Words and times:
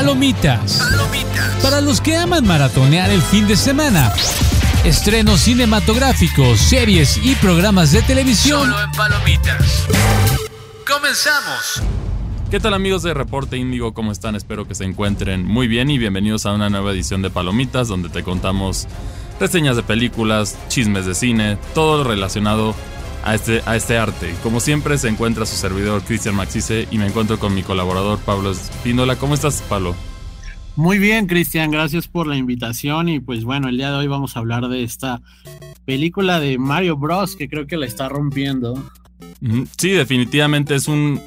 Palomitas. 0.00 0.80
Para 1.62 1.82
los 1.82 2.00
que 2.00 2.16
aman 2.16 2.46
maratonear 2.46 3.10
el 3.10 3.20
fin 3.20 3.46
de 3.46 3.54
semana. 3.54 4.10
Estrenos 4.82 5.40
cinematográficos, 5.40 6.58
series 6.58 7.18
y 7.22 7.34
programas 7.34 7.92
de 7.92 8.00
televisión. 8.00 8.60
Solo 8.62 8.82
en 8.82 8.90
Palomitas. 8.92 9.86
Comenzamos. 10.90 11.82
¿Qué 12.50 12.58
tal 12.60 12.72
amigos 12.72 13.02
de 13.02 13.12
Reporte 13.12 13.58
Índigo? 13.58 13.92
¿Cómo 13.92 14.10
están? 14.10 14.36
Espero 14.36 14.66
que 14.66 14.74
se 14.74 14.84
encuentren 14.84 15.44
muy 15.44 15.68
bien 15.68 15.90
y 15.90 15.98
bienvenidos 15.98 16.46
a 16.46 16.54
una 16.54 16.70
nueva 16.70 16.92
edición 16.92 17.20
de 17.20 17.28
Palomitas 17.28 17.86
donde 17.86 18.08
te 18.08 18.22
contamos 18.22 18.88
reseñas 19.38 19.76
de 19.76 19.82
películas, 19.82 20.56
chismes 20.68 21.04
de 21.04 21.14
cine, 21.14 21.58
todo 21.74 22.04
relacionado 22.04 22.74
a 23.24 23.34
este, 23.34 23.62
a 23.66 23.76
este 23.76 23.98
arte. 23.98 24.34
Como 24.42 24.60
siempre 24.60 24.98
se 24.98 25.08
encuentra 25.08 25.46
su 25.46 25.56
servidor 25.56 26.02
Cristian 26.02 26.34
Maxice 26.34 26.88
y 26.90 26.98
me 26.98 27.06
encuentro 27.06 27.38
con 27.38 27.54
mi 27.54 27.62
colaborador 27.62 28.18
Pablo 28.20 28.50
Espíndola. 28.50 29.16
¿Cómo 29.16 29.34
estás 29.34 29.62
Pablo? 29.62 29.94
Muy 30.76 30.98
bien 30.98 31.26
Cristian, 31.26 31.70
gracias 31.70 32.08
por 32.08 32.26
la 32.26 32.36
invitación 32.36 33.08
y 33.08 33.20
pues 33.20 33.44
bueno, 33.44 33.68
el 33.68 33.76
día 33.76 33.90
de 33.90 33.96
hoy 33.96 34.06
vamos 34.06 34.36
a 34.36 34.38
hablar 34.38 34.68
de 34.68 34.82
esta 34.82 35.20
película 35.84 36.40
de 36.40 36.58
Mario 36.58 36.96
Bros 36.96 37.36
que 37.36 37.48
creo 37.48 37.66
que 37.66 37.76
la 37.76 37.86
está 37.86 38.08
rompiendo. 38.08 38.82
Sí, 39.76 39.90
definitivamente 39.90 40.74
es 40.74 40.88
un 40.88 41.20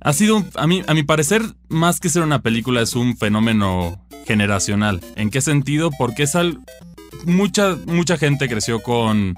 ha 0.00 0.12
sido, 0.12 0.44
a, 0.54 0.66
mí, 0.66 0.82
a 0.86 0.94
mi 0.94 1.02
parecer, 1.02 1.42
más 1.68 1.98
que 1.98 2.08
ser 2.08 2.22
una 2.22 2.40
película, 2.40 2.80
es 2.80 2.94
un 2.94 3.16
fenómeno 3.16 4.06
generacional. 4.24 5.00
¿En 5.16 5.30
qué 5.30 5.40
sentido? 5.40 5.90
Porque 5.98 6.24
es 6.24 6.36
al, 6.36 6.60
mucha, 7.24 7.76
mucha 7.86 8.16
gente 8.16 8.48
creció 8.48 8.80
con, 8.80 9.34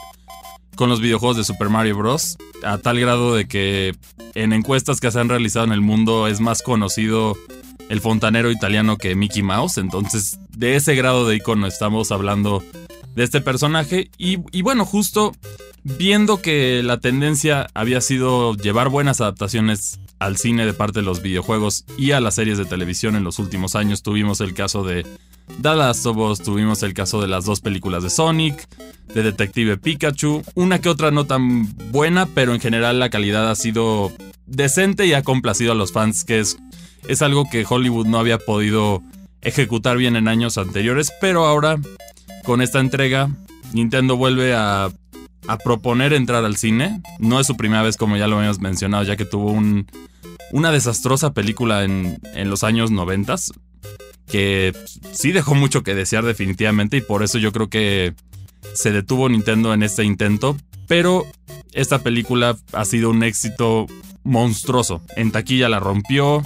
con 0.79 0.89
los 0.89 1.01
videojuegos 1.01 1.37
de 1.37 1.43
Super 1.43 1.69
Mario 1.69 1.97
Bros. 1.97 2.39
A 2.63 2.79
tal 2.79 3.01
grado 3.01 3.35
de 3.35 3.49
que 3.49 3.97
en 4.35 4.53
encuestas 4.53 5.01
que 5.01 5.11
se 5.11 5.19
han 5.19 5.29
realizado 5.29 5.67
en 5.67 5.73
el 5.73 5.81
mundo 5.81 6.29
es 6.29 6.39
más 6.41 6.63
conocido 6.63 7.37
el 7.89 8.01
fontanero 8.01 8.53
italiano 8.53 8.97
que 8.97 9.17
Mickey 9.17 9.43
Mouse. 9.43 9.79
Entonces, 9.79 10.39
de 10.57 10.77
ese 10.77 10.95
grado 10.95 11.27
de 11.27 11.35
icono 11.35 11.67
estamos 11.67 12.13
hablando 12.13 12.63
de 13.17 13.25
este 13.25 13.41
personaje. 13.41 14.13
Y, 14.19 14.39
y 14.53 14.63
bueno, 14.63 14.85
justo 14.85 15.35
viendo 15.83 16.41
que 16.41 16.81
la 16.85 16.99
tendencia 16.99 17.67
había 17.75 18.01
sido 18.01 18.55
llevar 18.55 18.89
buenas 18.89 19.21
adaptaciones 19.21 19.99
al 20.21 20.37
cine 20.37 20.65
de 20.65 20.75
parte 20.75 21.01
de 21.01 21.07
los 21.07 21.23
videojuegos 21.23 21.87
y 21.97 22.13
a 22.13 22.21
las 22.21 22.37
series 22.37 22.57
de 22.57 22.67
televisión 22.67 23.17
en 23.17 23.25
los 23.25 23.41
últimos 23.41 23.75
años. 23.75 24.05
Tuvimos 24.05 24.41
el 24.41 24.55
caso 24.55 24.85
de 24.85 25.05
The 25.63 25.75
Last 25.75 26.07
of 26.07 26.41
tuvimos 26.41 26.83
el 26.83 26.95
caso 26.95 27.21
de 27.21 27.29
las 27.29 27.45
dos 27.45 27.61
películas 27.61 28.03
de 28.03 28.11
Sonic, 28.11 28.69
de 29.13 29.23
Detective 29.23 29.77
Pikachu, 29.77 30.43
una 30.55 30.81
que 30.81 30.89
otra 30.89 31.11
no 31.11 31.27
tan 31.27 31.75
buena, 31.91 32.27
pero 32.27 32.55
en 32.55 32.61
general 32.61 32.99
la 32.99 33.11
calidad 33.11 33.51
ha 33.51 33.55
sido 33.55 34.13
decente 34.47 35.07
y 35.07 35.15
ha 35.15 35.23
complacido 35.23 35.73
a 35.73 35.75
los 35.75 35.93
fans, 35.93 36.25
que 36.25 36.41
es, 36.41 36.59
es 37.09 37.23
algo 37.23 37.49
que 37.51 37.67
Hollywood 37.69 38.07
no 38.07 38.19
había 38.19 38.39
podido 38.39 39.03
ejecutar 39.41 39.97
bien 39.97 40.17
en 40.17 40.29
años 40.29 40.59
anteriores, 40.59 41.13
pero 41.21 41.47
ahora 41.47 41.79
con 42.45 42.63
esta 42.63 42.81
entrega 42.81 43.31
Nintendo 43.73 44.17
vuelve 44.17 44.55
a 44.55 44.91
a 45.49 45.57
proponer 45.57 46.13
entrar 46.13 46.45
al 46.45 46.57
cine. 46.57 47.03
No 47.19 47.41
es 47.41 47.47
su 47.47 47.57
primera 47.57 47.83
vez, 47.83 47.97
como 47.97 48.17
ya 48.17 48.29
lo 48.29 48.37
habíamos 48.37 48.61
mencionado, 48.61 49.03
ya 49.03 49.17
que 49.17 49.25
tuvo 49.25 49.51
un, 49.51 49.87
una 50.53 50.71
desastrosa 50.71 51.33
película 51.33 51.85
en, 51.85 52.21
en 52.35 52.51
los 52.51 52.63
años 52.63 52.91
90 52.91 53.35
que 54.31 54.73
sí 55.13 55.33
dejó 55.33 55.55
mucho 55.55 55.83
que 55.83 55.95
desear 55.95 56.25
definitivamente 56.25 56.99
y 56.99 57.01
por 57.01 57.23
eso 57.23 57.39
yo 57.39 57.53
creo 57.53 57.69
que 57.69 58.15
se 58.75 58.93
detuvo 58.93 59.29
Nintendo 59.29 59.75
en 59.75 59.83
este 59.83 60.05
intento. 60.05 60.57
Pero 60.87 61.27
esta 61.73 61.99
película 61.99 62.57
ha 62.73 62.85
sido 62.85 63.11
un 63.11 63.23
éxito 63.23 63.87
monstruoso. 64.25 65.03
En 65.17 65.31
taquilla 65.31 65.69
la 65.69 65.81
rompió. 65.81 66.43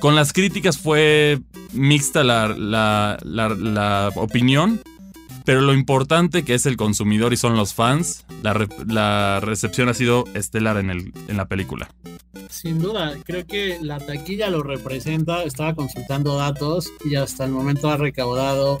Con 0.00 0.14
las 0.14 0.32
críticas 0.32 0.78
fue 0.78 1.40
mixta 1.72 2.22
la, 2.24 2.48
la, 2.48 3.18
la 3.24 4.12
opinión. 4.14 4.80
Pero 5.44 5.60
lo 5.60 5.74
importante 5.74 6.44
que 6.44 6.54
es 6.54 6.64
el 6.66 6.76
consumidor 6.76 7.32
y 7.32 7.36
son 7.36 7.56
los 7.56 7.74
fans, 7.74 8.24
la, 8.42 9.40
recepción 9.40 9.88
ha 9.88 9.94
sido 9.94 10.24
estelar 10.34 10.78
en, 10.78 10.90
el, 10.90 11.12
en 11.28 11.36
la 11.36 11.46
película. 11.46 11.90
Sin 12.48 12.78
duda, 12.78 13.14
creo 13.24 13.46
que 13.46 13.78
la 13.80 13.98
taquilla 13.98 14.48
lo 14.48 14.62
representa. 14.62 15.42
Estaba 15.42 15.74
consultando 15.74 16.36
datos 16.36 16.92
y 17.04 17.16
hasta 17.16 17.44
el 17.44 17.50
momento 17.50 17.90
ha 17.90 17.96
recaudado 17.96 18.80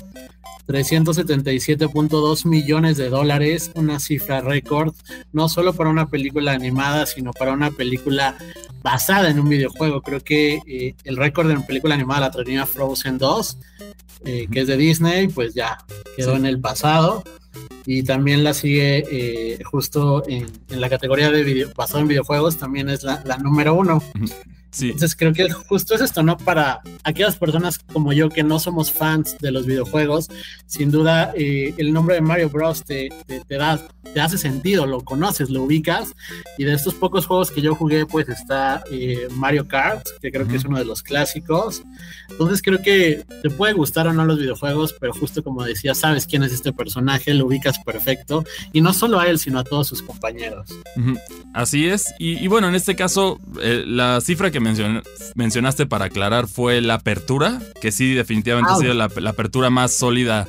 377.2 0.66 2.46
millones 2.46 2.96
de 2.96 3.10
dólares, 3.10 3.70
una 3.74 4.00
cifra 4.00 4.40
récord, 4.40 4.94
no 5.32 5.48
solo 5.48 5.74
para 5.74 5.90
una 5.90 6.08
película 6.08 6.52
animada, 6.52 7.06
sino 7.06 7.32
para 7.32 7.52
una 7.52 7.70
película 7.70 8.36
basada 8.82 9.28
en 9.28 9.38
un 9.38 9.48
videojuego. 9.48 10.02
Creo 10.02 10.20
que 10.20 10.60
eh, 10.66 10.94
el 11.04 11.16
récord 11.16 11.50
una 11.50 11.66
película 11.66 11.94
animada 11.94 12.28
la 12.28 12.30
tenía 12.30 12.66
Frozen 12.66 13.18
2, 13.18 13.58
eh, 14.24 14.46
que 14.50 14.60
es 14.60 14.66
de 14.66 14.76
Disney, 14.76 15.28
pues 15.28 15.54
ya 15.54 15.78
quedó 16.16 16.36
en 16.36 16.46
el 16.46 16.60
pasado. 16.60 17.22
Y 17.86 18.02
también 18.02 18.44
la 18.44 18.54
sigue 18.54 19.04
eh, 19.10 19.62
justo 19.64 20.22
en, 20.26 20.46
la 20.68 20.88
categoría 20.88 21.30
de 21.30 21.44
video, 21.44 21.70
basado 21.76 22.00
en 22.00 22.08
videojuegos, 22.08 22.58
también 22.58 22.88
es 22.88 23.02
la, 23.02 23.22
la 23.24 23.36
número 23.36 23.74
uno. 23.74 24.02
Entonces 24.80 25.14
creo 25.16 25.32
que 25.32 25.50
justo 25.50 25.94
es 25.94 26.00
esto, 26.00 26.22
¿no? 26.22 26.36
Para 26.36 26.80
aquellas 27.04 27.36
personas 27.36 27.78
como 27.78 28.12
yo 28.12 28.28
que 28.28 28.42
no 28.42 28.58
somos 28.58 28.92
fans 28.92 29.36
de 29.40 29.50
los 29.50 29.66
videojuegos, 29.66 30.28
sin 30.66 30.90
duda 30.90 31.32
eh, 31.36 31.74
el 31.78 31.92
nombre 31.92 32.16
de 32.16 32.20
Mario 32.20 32.50
Bros. 32.50 32.84
Te, 32.84 33.10
te, 33.26 33.56
da, 33.56 33.80
te 34.12 34.20
hace 34.20 34.38
sentido, 34.38 34.86
lo 34.86 35.02
conoces, 35.02 35.50
lo 35.50 35.62
ubicas. 35.62 36.14
Y 36.58 36.64
de 36.64 36.74
estos 36.74 36.94
pocos 36.94 37.26
juegos 37.26 37.50
que 37.50 37.60
yo 37.60 37.74
jugué, 37.74 38.06
pues 38.06 38.28
está 38.28 38.82
eh, 38.90 39.28
Mario 39.30 39.68
Kart, 39.68 40.06
que 40.20 40.32
creo 40.32 40.46
que 40.46 40.56
es 40.56 40.64
uno 40.64 40.78
de 40.78 40.84
los 40.84 41.02
clásicos. 41.02 41.82
Entonces 42.30 42.62
creo 42.62 42.82
que 42.82 43.24
te 43.42 43.50
puede 43.50 43.72
gustar 43.72 44.08
o 44.08 44.12
no 44.12 44.24
los 44.24 44.38
videojuegos, 44.38 44.94
pero 45.00 45.12
justo 45.12 45.42
como 45.42 45.64
decía, 45.64 45.94
sabes 45.94 46.26
quién 46.26 46.42
es 46.42 46.52
este 46.52 46.72
personaje, 46.72 47.34
lo 47.34 47.46
ubicas 47.46 47.78
perfecto. 47.78 48.44
Y 48.72 48.80
no 48.80 48.92
solo 48.92 49.20
a 49.20 49.28
él, 49.28 49.38
sino 49.38 49.58
a 49.58 49.64
todos 49.64 49.86
sus 49.86 50.02
compañeros. 50.02 50.70
Así 51.52 51.86
es. 51.86 52.14
Y, 52.18 52.46
bueno, 52.48 52.68
en 52.68 52.74
este 52.74 52.96
caso, 52.96 53.40
eh, 53.60 53.84
la 53.86 54.20
cifra 54.20 54.50
que 54.50 54.60
mencionaste 55.34 55.86
para 55.86 56.06
aclarar 56.06 56.48
fue 56.48 56.80
la 56.80 56.94
apertura, 56.94 57.60
que 57.80 57.92
sí 57.92 58.14
definitivamente 58.14 58.72
ha 58.72 58.76
sido 58.76 58.94
la, 58.94 59.04
apertura 59.04 59.70
más 59.70 59.94
sólida 59.94 60.48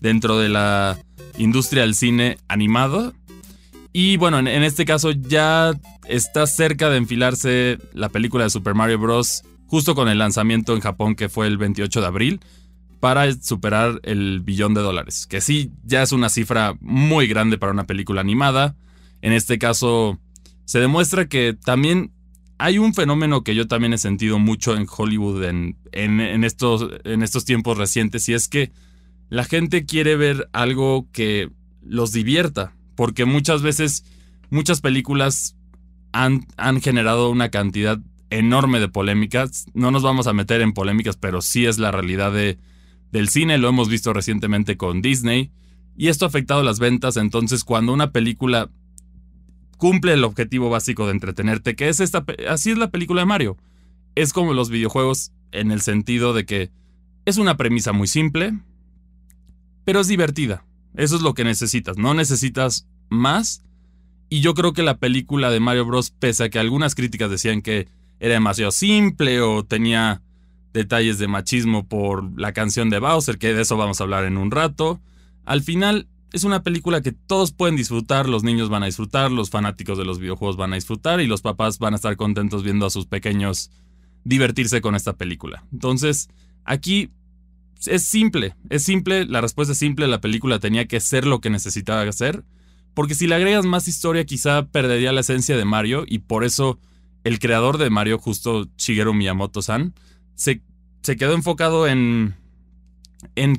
dentro 0.00 0.38
de 0.38 0.48
la 0.48 0.98
industria 1.36 1.82
del 1.82 1.94
cine 1.94 2.38
animado. 2.48 3.14
Y 3.92 4.16
bueno, 4.16 4.38
en, 4.38 4.48
este 4.48 4.84
caso 4.84 5.10
ya 5.10 5.72
está 6.06 6.46
cerca 6.46 6.90
de 6.90 6.98
enfilarse 6.98 7.78
la 7.94 8.08
película 8.08 8.44
de 8.44 8.50
Super 8.50 8.74
Mario 8.74 8.98
Bros. 8.98 9.42
justo 9.66 9.94
con 9.94 10.08
el 10.08 10.18
lanzamiento 10.18 10.74
en 10.74 10.80
Japón 10.80 11.14
que 11.14 11.28
fue 11.28 11.46
el 11.46 11.58
28 11.58 12.00
de 12.00 12.06
abril 12.06 12.40
para 13.00 13.32
superar 13.32 14.00
el 14.02 14.40
billón 14.40 14.74
de 14.74 14.80
dólares, 14.80 15.26
que 15.26 15.40
sí 15.40 15.70
ya 15.84 16.02
es 16.02 16.12
una 16.12 16.28
cifra 16.28 16.76
muy 16.80 17.28
grande 17.28 17.58
para 17.58 17.72
una 17.72 17.86
película 17.86 18.20
animada. 18.20 18.76
En 19.22 19.32
este 19.32 19.58
caso 19.58 20.18
se 20.64 20.80
demuestra 20.80 21.28
que 21.28 21.56
también 21.64 22.12
hay 22.58 22.78
un 22.78 22.92
fenómeno 22.92 23.44
que 23.44 23.54
yo 23.54 23.68
también 23.68 23.92
he 23.92 23.98
sentido 23.98 24.38
mucho 24.38 24.76
en 24.76 24.86
Hollywood 24.88 25.44
en, 25.44 26.44
estos, 26.44 26.88
en 27.04 27.22
estos 27.22 27.44
tiempos 27.44 27.78
recientes 27.78 28.28
y 28.28 28.34
es 28.34 28.48
que 28.48 28.72
la 29.28 29.44
gente 29.44 29.86
quiere 29.86 30.16
ver 30.16 30.48
algo 30.52 31.08
que 31.12 31.50
los 31.82 32.12
divierta, 32.12 32.74
porque 32.96 33.24
muchas 33.24 33.62
veces 33.62 34.04
muchas 34.50 34.80
películas 34.80 35.56
han, 36.12 36.46
han 36.56 36.80
generado 36.80 37.30
una 37.30 37.50
cantidad 37.50 38.00
enorme 38.30 38.80
de 38.80 38.88
polémicas. 38.88 39.66
No 39.74 39.90
nos 39.90 40.02
vamos 40.02 40.26
a 40.26 40.32
meter 40.32 40.60
en 40.60 40.72
polémicas, 40.72 41.16
pero 41.16 41.42
sí 41.42 41.66
es 41.66 41.78
la 41.78 41.90
realidad 41.90 42.32
de, 42.32 42.58
del 43.12 43.28
cine, 43.28 43.58
lo 43.58 43.68
hemos 43.68 43.88
visto 43.88 44.12
recientemente 44.12 44.76
con 44.76 45.00
Disney, 45.00 45.52
y 45.96 46.08
esto 46.08 46.24
ha 46.24 46.28
afectado 46.28 46.62
las 46.62 46.78
ventas, 46.78 47.16
entonces 47.16 47.64
cuando 47.64 47.92
una 47.92 48.12
película 48.12 48.70
cumple 49.78 50.12
el 50.12 50.24
objetivo 50.24 50.68
básico 50.68 51.06
de 51.06 51.12
entretenerte, 51.12 51.74
que 51.74 51.88
es 51.88 52.00
esta, 52.00 52.24
así 52.48 52.70
es 52.70 52.78
la 52.78 52.90
película 52.90 53.22
de 53.22 53.26
Mario. 53.26 53.56
Es 54.14 54.32
como 54.32 54.52
los 54.52 54.68
videojuegos 54.68 55.32
en 55.52 55.70
el 55.70 55.80
sentido 55.80 56.34
de 56.34 56.44
que 56.44 56.70
es 57.24 57.38
una 57.38 57.56
premisa 57.56 57.92
muy 57.92 58.06
simple, 58.06 58.58
pero 59.84 60.00
es 60.00 60.08
divertida. 60.08 60.66
Eso 60.94 61.16
es 61.16 61.22
lo 61.22 61.32
que 61.32 61.44
necesitas, 61.44 61.96
no 61.96 62.12
necesitas 62.12 62.86
más. 63.08 63.62
Y 64.28 64.40
yo 64.40 64.52
creo 64.54 64.72
que 64.72 64.82
la 64.82 64.98
película 64.98 65.50
de 65.50 65.60
Mario 65.60 65.86
Bros, 65.86 66.10
pese 66.10 66.44
a 66.44 66.50
que 66.50 66.58
algunas 66.58 66.94
críticas 66.94 67.30
decían 67.30 67.62
que 67.62 67.88
era 68.20 68.34
demasiado 68.34 68.72
simple 68.72 69.40
o 69.40 69.64
tenía 69.64 70.22
detalles 70.72 71.18
de 71.18 71.28
machismo 71.28 71.86
por 71.86 72.38
la 72.38 72.52
canción 72.52 72.90
de 72.90 72.98
Bowser, 72.98 73.38
que 73.38 73.54
de 73.54 73.62
eso 73.62 73.76
vamos 73.76 74.00
a 74.00 74.04
hablar 74.04 74.24
en 74.24 74.36
un 74.36 74.50
rato, 74.50 75.00
al 75.44 75.62
final 75.62 76.08
es 76.32 76.44
una 76.44 76.62
película 76.62 77.00
que 77.00 77.12
todos 77.12 77.52
pueden 77.52 77.76
disfrutar, 77.76 78.28
los 78.28 78.44
niños 78.44 78.68
van 78.68 78.82
a 78.82 78.86
disfrutar, 78.86 79.30
los 79.30 79.50
fanáticos 79.50 79.96
de 79.96 80.04
los 80.04 80.18
videojuegos 80.18 80.56
van 80.56 80.72
a 80.72 80.76
disfrutar 80.76 81.20
y 81.20 81.26
los 81.26 81.40
papás 81.40 81.78
van 81.78 81.94
a 81.94 81.96
estar 81.96 82.16
contentos 82.16 82.62
viendo 82.62 82.86
a 82.86 82.90
sus 82.90 83.06
pequeños 83.06 83.70
divertirse 84.24 84.80
con 84.80 84.94
esta 84.94 85.14
película. 85.14 85.64
Entonces, 85.72 86.28
aquí 86.64 87.10
es 87.86 88.04
simple, 88.04 88.54
es 88.68 88.82
simple, 88.82 89.24
la 89.24 89.40
respuesta 89.40 89.72
es 89.72 89.78
simple, 89.78 90.06
la 90.06 90.20
película 90.20 90.58
tenía 90.58 90.86
que 90.86 91.00
ser 91.00 91.26
lo 91.26 91.40
que 91.40 91.50
necesitaba 91.50 92.02
hacer, 92.02 92.44
porque 92.92 93.14
si 93.14 93.26
le 93.26 93.36
agregas 93.36 93.64
más 93.64 93.88
historia 93.88 94.26
quizá 94.26 94.66
perdería 94.66 95.12
la 95.12 95.20
esencia 95.20 95.56
de 95.56 95.64
Mario 95.64 96.04
y 96.06 96.18
por 96.18 96.44
eso 96.44 96.78
el 97.24 97.38
creador 97.38 97.78
de 97.78 97.90
Mario, 97.90 98.18
justo 98.18 98.68
Shigeru 98.76 99.14
Miyamoto-san, 99.14 99.94
se, 100.34 100.62
quedó 101.16 101.34
enfocado 101.34 101.86
en, 101.86 102.34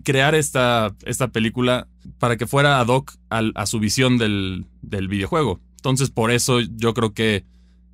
crear 0.04 0.36
esta 0.36 0.94
película 1.32 1.88
para 2.18 2.38
que 2.38 2.48
fuera 2.48 2.80
ad 2.80 2.88
hoc 2.88 3.14
a 3.30 3.66
su 3.66 3.80
visión 3.80 4.18
del, 4.18 4.66
del 4.82 5.08
videojuego. 5.08 5.60
Entonces, 5.76 6.10
por 6.10 6.32
eso 6.32 6.60
yo 6.60 6.94
creo 6.94 7.14
que 7.14 7.46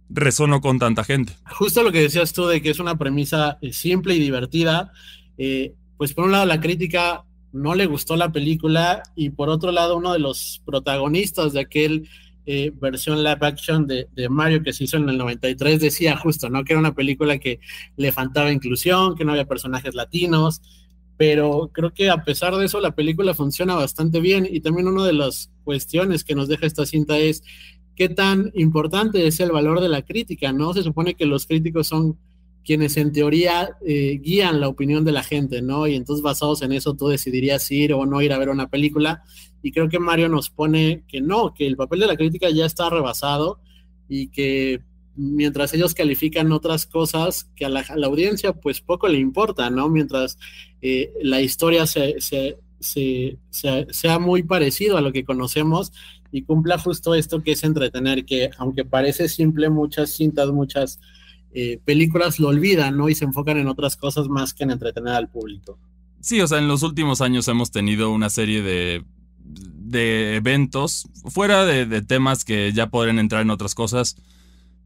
resonó 0.09 0.61
con 0.61 0.79
tanta 0.79 1.03
gente. 1.03 1.33
Justo 1.51 1.83
lo 1.83 1.91
que 1.91 2.01
decías 2.01 2.33
tú 2.33 2.45
de 2.47 2.61
que 2.61 2.69
es 2.69 2.79
una 2.79 2.97
premisa 2.97 3.57
eh, 3.61 3.73
simple 3.73 4.15
y 4.15 4.19
divertida. 4.19 4.91
Eh, 5.37 5.73
pues 5.97 6.13
por 6.13 6.25
un 6.25 6.31
lado 6.31 6.45
la 6.45 6.59
crítica 6.59 7.25
no 7.51 7.73
le 7.73 7.85
gustó 7.85 8.15
la 8.15 8.31
película 8.31 9.03
y 9.15 9.29
por 9.29 9.49
otro 9.49 9.71
lado 9.71 9.97
uno 9.97 10.13
de 10.13 10.19
los 10.19 10.61
protagonistas 10.65 11.53
de 11.53 11.61
aquel 11.61 12.09
eh, 12.45 12.71
versión 12.75 13.23
live 13.23 13.39
action 13.41 13.87
de, 13.87 14.07
Mario 14.29 14.61
que 14.61 14.73
se 14.73 14.83
hizo 14.83 14.97
en 14.97 15.09
el 15.09 15.17
93 15.17 15.79
decía 15.79 16.17
justo, 16.17 16.49
¿no? 16.49 16.63
Que 16.63 16.73
era 16.73 16.79
una 16.79 16.93
película 16.93 17.39
que 17.39 17.59
le 17.97 18.11
faltaba 18.11 18.51
inclusión, 18.51 19.15
que 19.15 19.25
no 19.25 19.31
había 19.31 19.45
personajes 19.45 19.95
latinos, 19.95 20.61
pero 21.17 21.69
creo 21.71 21.93
que 21.93 22.09
a 22.09 22.23
pesar 22.23 22.55
de 22.55 22.65
eso 22.65 22.79
la 22.79 22.95
película 22.95 23.33
funciona 23.33 23.75
bastante 23.75 24.19
bien 24.19 24.47
y 24.49 24.59
también 24.59 24.87
una 24.87 25.05
de 25.05 25.13
las 25.13 25.51
cuestiones 25.63 26.23
que 26.23 26.35
nos 26.35 26.47
deja 26.47 26.65
esta 26.65 26.85
cinta 26.85 27.17
es 27.17 27.43
qué 27.95 28.09
tan 28.09 28.51
importante 28.55 29.25
es 29.25 29.39
el 29.39 29.51
valor 29.51 29.79
de 29.79 29.89
la 29.89 30.01
crítica, 30.01 30.51
¿no? 30.51 30.73
Se 30.73 30.83
supone 30.83 31.15
que 31.15 31.25
los 31.25 31.47
críticos 31.47 31.87
son 31.87 32.17
quienes 32.65 32.97
en 32.97 33.13
teoría 33.13 33.69
eh, 33.85 34.19
guían 34.21 34.59
la 34.59 34.67
opinión 34.67 35.05
de 35.05 35.11
la 35.11 35.23
gente, 35.23 35.61
¿no? 35.61 35.87
Y 35.87 35.95
entonces 35.95 36.23
basados 36.23 36.61
en 36.63 36.73
eso 36.73 36.95
tú 36.95 37.07
decidirías 37.07 37.71
ir 37.71 37.93
o 37.93 38.05
no 38.05 38.21
ir 38.21 38.33
a 38.33 38.39
ver 38.39 38.49
una 38.49 38.69
película. 38.69 39.23
Y 39.61 39.71
creo 39.71 39.87
que 39.87 39.99
Mario 39.99 40.29
nos 40.29 40.49
pone 40.49 41.03
que 41.07 41.21
no, 41.21 41.53
que 41.53 41.67
el 41.67 41.77
papel 41.77 41.99
de 42.01 42.07
la 42.07 42.17
crítica 42.17 42.49
ya 42.49 42.65
está 42.65 42.89
rebasado 42.89 43.59
y 44.09 44.27
que 44.27 44.81
mientras 45.15 45.73
ellos 45.73 45.93
califican 45.93 46.51
otras 46.51 46.85
cosas 46.85 47.49
que 47.55 47.65
a 47.65 47.69
la, 47.69 47.85
audiencia 48.03 48.53
pues 48.53 48.81
poco 48.81 49.07
le 49.07 49.19
importa, 49.19 49.69
¿no? 49.69 49.89
Mientras 49.89 50.37
eh, 50.81 51.11
la 51.21 51.41
historia 51.41 51.85
se, 51.87 52.15
sea 52.79 54.19
muy 54.19 54.43
parecido 54.43 54.97
a 54.97 55.01
lo 55.01 55.11
que 55.11 55.23
conocemos 55.23 55.91
y 56.31 56.43
cumpla 56.43 56.77
justo 56.77 57.15
esto 57.15 57.41
que 57.41 57.53
es 57.53 57.63
entretener, 57.63 58.25
que 58.25 58.49
aunque 58.57 58.83
parece 58.85 59.29
simple, 59.29 59.69
muchas 59.69 60.11
cintas, 60.11 60.49
muchas 60.49 60.99
eh, 61.53 61.79
películas 61.85 62.39
lo 62.39 62.49
olvidan, 62.49 62.97
¿no? 62.97 63.07
Y 63.07 63.15
se 63.15 63.23
enfocan 63.23 63.57
en 63.57 63.67
otras 63.67 63.95
cosas 63.95 64.27
más 64.27 64.53
que 64.53 64.65
en 64.65 64.71
entretener 64.71 65.13
al 65.13 65.29
público. 65.29 65.79
Sí, 66.19 66.41
o 66.41 66.47
sea, 66.47 66.57
en 66.57 66.67
los 66.67 66.83
últimos 66.83 67.21
años 67.21 67.47
hemos 67.47 67.71
tenido 67.71 68.11
una 68.11 68.29
serie 68.29 68.61
de, 68.61 69.05
de 69.45 70.35
eventos, 70.35 71.07
fuera 71.25 71.65
de, 71.65 72.01
temas 72.01 72.43
que 72.43 72.73
ya 72.73 72.87
podrían 72.87 73.19
entrar 73.19 73.41
en 73.41 73.51
otras 73.51 73.75
cosas. 73.75 74.17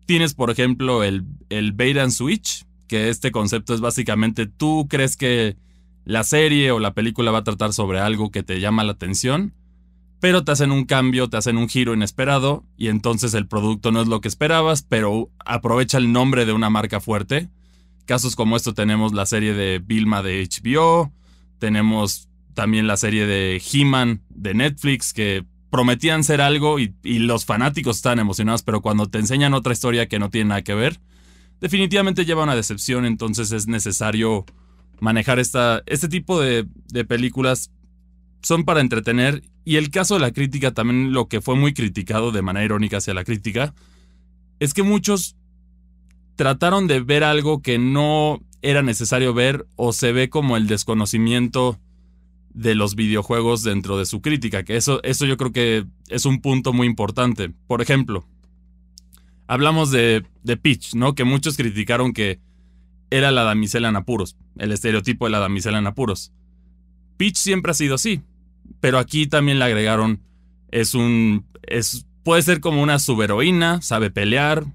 Tienes, 0.09 0.33
por 0.33 0.49
ejemplo, 0.49 1.03
el, 1.03 1.23
el 1.49 1.71
bait 1.71 1.97
and 1.97 2.11
switch, 2.11 2.65
que 2.87 3.09
este 3.09 3.29
concepto 3.29 3.75
es 3.75 3.79
básicamente 3.79 4.47
tú 4.47 4.87
crees 4.89 5.15
que 5.15 5.55
la 6.03 6.23
serie 6.23 6.71
o 6.71 6.79
la 6.79 6.95
película 6.95 7.29
va 7.29 7.37
a 7.37 7.43
tratar 7.43 7.73
sobre 7.73 7.99
algo 7.99 8.31
que 8.31 8.41
te 8.41 8.59
llama 8.59 8.83
la 8.83 8.93
atención 8.93 9.53
pero 10.19 10.43
te 10.43 10.51
hacen 10.51 10.71
un 10.71 10.85
cambio, 10.85 11.29
te 11.29 11.37
hacen 11.37 11.57
un 11.57 11.69
giro 11.69 11.93
inesperado 11.93 12.65
y 12.75 12.87
entonces 12.87 13.33
el 13.33 13.47
producto 13.47 13.91
no 13.91 14.01
es 14.01 14.07
lo 14.07 14.19
que 14.19 14.27
esperabas, 14.27 14.83
pero 14.83 15.29
aprovecha 15.45 15.97
el 15.97 16.11
nombre 16.11 16.45
de 16.45 16.53
una 16.53 16.69
marca 16.69 16.99
fuerte. 16.99 17.49
Casos 18.05 18.35
como 18.35 18.57
esto 18.57 18.73
tenemos 18.73 19.13
la 19.13 19.25
serie 19.25 19.53
de 19.53 19.79
Vilma 19.79 20.21
de 20.21 20.43
HBO, 20.43 21.13
tenemos 21.57 22.27
también 22.53 22.87
la 22.87 22.97
serie 22.97 23.25
de 23.27 23.61
He-Man 23.71 24.23
de 24.29 24.53
Netflix 24.53 25.13
que 25.13 25.45
prometían 25.69 26.23
ser 26.23 26.41
algo 26.41 26.79
y, 26.79 26.93
los 27.03 27.45
fanáticos 27.45 27.97
están 27.97 28.19
emocionados, 28.19 28.63
pero 28.63 28.81
cuando 28.81 29.07
te 29.07 29.19
enseñan 29.19 29.53
otra 29.53 29.73
historia 29.73 30.07
que 30.07 30.19
no 30.19 30.29
tiene 30.29 30.49
nada 30.49 30.63
que 30.63 30.73
ver, 30.73 30.99
definitivamente 31.61 32.25
lleva 32.25 32.43
una 32.43 32.55
decepción, 32.55 33.05
entonces 33.05 33.51
es 33.51 33.67
necesario 33.67 34.45
manejar 34.99 35.39
esta, 35.39 35.83
este 35.85 36.07
tipo 36.07 36.39
de, 36.39 36.65
de 36.87 37.05
películas. 37.05 37.71
Son 38.41 38.63
para 38.63 38.81
entretener 38.81 39.43
y 39.65 39.75
el 39.75 39.91
caso 39.91 40.15
de 40.15 40.21
la 40.21 40.31
crítica 40.31 40.73
también 40.73 41.13
lo 41.13 41.27
que 41.27 41.41
fue 41.41 41.55
muy 41.55 41.73
criticado 41.73 42.31
de 42.31 42.41
manera 42.41 42.65
irónica 42.65 42.97
hacia 42.97 43.13
la 43.13 43.23
crítica 43.23 43.73
es 44.59 44.73
que 44.73 44.83
muchos 44.83 45.35
trataron 46.35 46.87
de 46.87 47.01
ver 47.01 47.23
algo 47.23 47.61
que 47.61 47.77
no 47.77 48.39
era 48.61 48.81
necesario 48.81 49.33
ver 49.33 49.67
o 49.75 49.93
se 49.93 50.11
ve 50.11 50.29
como 50.29 50.57
el 50.57 50.67
desconocimiento 50.67 51.79
de 52.53 52.75
los 52.75 52.95
videojuegos 52.95 53.63
dentro 53.63 53.97
de 53.97 54.05
su 54.05 54.21
crítica, 54.21 54.63
que 54.63 54.75
eso, 54.75 55.01
eso 55.03 55.25
yo 55.25 55.37
creo 55.37 55.51
que 55.51 55.85
es 56.07 56.25
un 56.25 56.41
punto 56.41 56.73
muy 56.73 56.87
importante. 56.87 57.49
Por 57.67 57.81
ejemplo, 57.81 58.27
hablamos 59.47 59.91
de, 59.91 60.25
de 60.43 60.57
Peach, 60.57 60.95
¿no? 60.95 61.15
Que 61.15 61.23
muchos 61.23 61.57
criticaron 61.57 62.13
que 62.13 62.39
era 63.11 63.31
la 63.31 63.43
damisela 63.43 63.89
en 63.89 63.95
apuros, 63.95 64.35
el 64.57 64.71
estereotipo 64.71 65.25
de 65.25 65.31
la 65.31 65.39
damisela 65.39 65.79
en 65.79 65.87
apuros. 65.87 66.31
Peach 67.17 67.35
siempre 67.35 67.71
ha 67.71 67.75
sido 67.75 67.95
así 67.95 68.21
pero 68.79 68.97
aquí 68.97 69.27
también 69.27 69.59
le 69.59 69.65
agregaron, 69.65 70.21
es 70.71 70.93
un, 70.93 71.45
es, 71.63 72.05
puede 72.23 72.41
ser 72.41 72.59
como 72.59 72.81
una 72.81 72.99
subheroína, 72.99 73.81
sabe 73.81 74.11
pelear, 74.11 74.65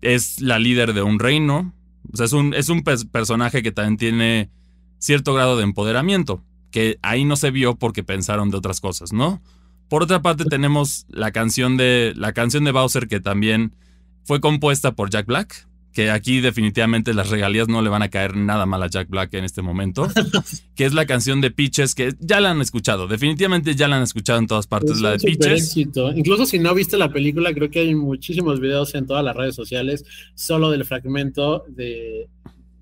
es 0.00 0.40
la 0.40 0.58
líder 0.58 0.94
de 0.94 1.02
un 1.02 1.18
reino, 1.18 1.74
o 2.12 2.16
sea, 2.16 2.26
es 2.26 2.32
un, 2.32 2.54
es 2.54 2.68
un 2.68 2.82
personaje 2.82 3.62
que 3.62 3.72
también 3.72 3.96
tiene 3.96 4.50
cierto 4.98 5.34
grado 5.34 5.56
de 5.56 5.64
empoderamiento, 5.64 6.42
que 6.74 6.98
ahí 7.02 7.24
no 7.24 7.36
se 7.36 7.52
vio 7.52 7.76
porque 7.76 8.02
pensaron 8.02 8.50
de 8.50 8.56
otras 8.56 8.80
cosas, 8.80 9.12
¿no? 9.12 9.40
Por 9.88 10.02
otra 10.02 10.22
parte 10.22 10.44
tenemos 10.44 11.06
la 11.08 11.30
canción 11.30 11.76
de 11.76 12.12
la 12.16 12.32
canción 12.32 12.64
de 12.64 12.72
Bowser 12.72 13.06
que 13.06 13.20
también 13.20 13.76
fue 14.24 14.40
compuesta 14.40 14.90
por 14.96 15.08
Jack 15.08 15.26
Black, 15.26 15.68
que 15.92 16.10
aquí 16.10 16.40
definitivamente 16.40 17.14
las 17.14 17.30
regalías 17.30 17.68
no 17.68 17.80
le 17.80 17.90
van 17.90 18.02
a 18.02 18.08
caer 18.08 18.36
nada 18.36 18.66
mal 18.66 18.82
a 18.82 18.88
Jack 18.88 19.08
Black 19.08 19.32
en 19.34 19.44
este 19.44 19.62
momento, 19.62 20.08
que 20.74 20.84
es 20.84 20.94
la 20.94 21.06
canción 21.06 21.40
de 21.40 21.52
Peaches, 21.52 21.94
que 21.94 22.12
ya 22.18 22.40
la 22.40 22.50
han 22.50 22.60
escuchado, 22.60 23.06
definitivamente 23.06 23.76
ya 23.76 23.86
la 23.86 23.98
han 23.98 24.02
escuchado 24.02 24.40
en 24.40 24.48
todas 24.48 24.66
partes, 24.66 25.00
la 25.00 25.12
de 25.12 25.20
Peaches. 25.20 25.76
Incluso 25.76 26.44
si 26.44 26.58
no 26.58 26.74
viste 26.74 26.96
la 26.96 27.12
película, 27.12 27.54
creo 27.54 27.70
que 27.70 27.78
hay 27.78 27.94
muchísimos 27.94 28.58
videos 28.58 28.96
en 28.96 29.06
todas 29.06 29.24
las 29.24 29.36
redes 29.36 29.54
sociales 29.54 30.04
solo 30.34 30.72
del 30.72 30.84
fragmento 30.84 31.66
de, 31.68 32.28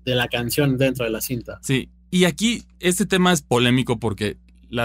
la 0.03 0.27
canción 0.29 0.79
dentro 0.79 1.05
de 1.05 1.11
la 1.11 1.21
cinta. 1.21 1.59
Sí, 1.61 1.89
y 2.13 2.25
aquí 2.25 2.63
este 2.79 3.07
tema 3.07 3.33
es 3.33 3.41
polémico 3.41 3.97
porque 3.97 4.37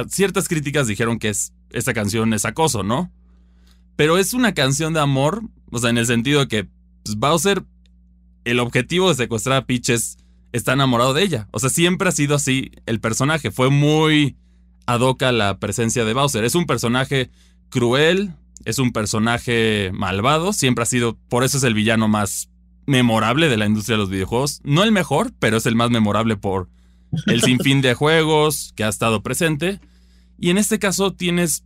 ciertas 0.09 0.49
críticas 0.49 0.87
dijeron 0.87 1.19
que 1.19 1.29
es, 1.29 1.53
esta 1.73 1.93
canción 1.93 2.33
es 2.33 2.47
acoso, 2.47 2.83
¿no? 2.83 3.13
Pero 3.97 4.17
es 4.17 4.33
una 4.33 4.55
canción 4.55 4.95
de 4.95 5.01
amor, 5.01 5.43
o 5.71 5.79
sea, 5.79 5.91
en 5.91 5.99
el 5.99 6.07
sentido 6.07 6.41
de 6.41 6.49
que 6.49 6.69
pues, 7.05 7.17
Bowser 7.17 7.65
el 8.45 8.61
objetivo 8.61 9.11
de 9.11 9.15
secuestrar 9.15 9.59
a 9.59 9.67
Peach 9.67 9.91
está 10.53 10.73
enamorado 10.73 11.13
de 11.13 11.23
ella. 11.23 11.49
O 11.51 11.59
sea, 11.59 11.69
siempre 11.69 12.09
ha 12.09 12.13
sido 12.13 12.35
así 12.35 12.71
el 12.87 12.99
personaje. 12.99 13.51
Fue 13.51 13.69
muy 13.69 14.39
ad 14.87 15.03
la 15.31 15.59
presencia 15.59 16.07
de 16.07 16.15
Bowser. 16.15 16.45
Es 16.45 16.55
un 16.55 16.65
personaje 16.65 17.31
cruel, 17.69 18.33
es 18.65 18.79
un 18.79 18.91
personaje 18.91 19.91
malvado, 19.93 20.55
siempre 20.55 20.85
ha 20.85 20.87
sido, 20.87 21.19
por 21.29 21.45
eso 21.45 21.59
es 21.59 21.65
el 21.65 21.75
villano 21.75 22.09
más 22.09 22.49
memorable 22.87 23.51
de 23.51 23.59
la 23.59 23.67
industria 23.67 23.99
de 23.99 24.03
los 24.05 24.09
videojuegos. 24.09 24.63
No 24.65 24.83
el 24.83 24.93
mejor, 24.93 25.35
pero 25.39 25.59
es 25.59 25.67
el 25.67 25.75
más 25.75 25.91
memorable 25.91 26.39
por 26.39 26.71
el 27.27 27.43
sinfín 27.43 27.81
de 27.81 27.95
juegos 27.95 28.73
que 28.77 28.85
ha 28.85 28.89
estado 28.89 29.23
presente. 29.23 29.81
Y 30.39 30.51
en 30.51 30.59
este 30.59 30.79
caso 30.79 31.13
tienes, 31.13 31.65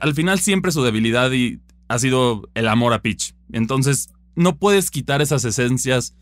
al 0.00 0.14
final 0.14 0.40
siempre 0.40 0.72
su 0.72 0.82
debilidad 0.82 1.32
y 1.32 1.60
ha 1.88 1.98
sido 1.98 2.48
el 2.54 2.68
amor 2.68 2.92
a 2.92 3.02
Peach. 3.02 3.34
Entonces, 3.52 4.10
no 4.34 4.56
puedes 4.56 4.90
quitar 4.90 5.22
esas 5.22 5.44
esencias 5.44 6.14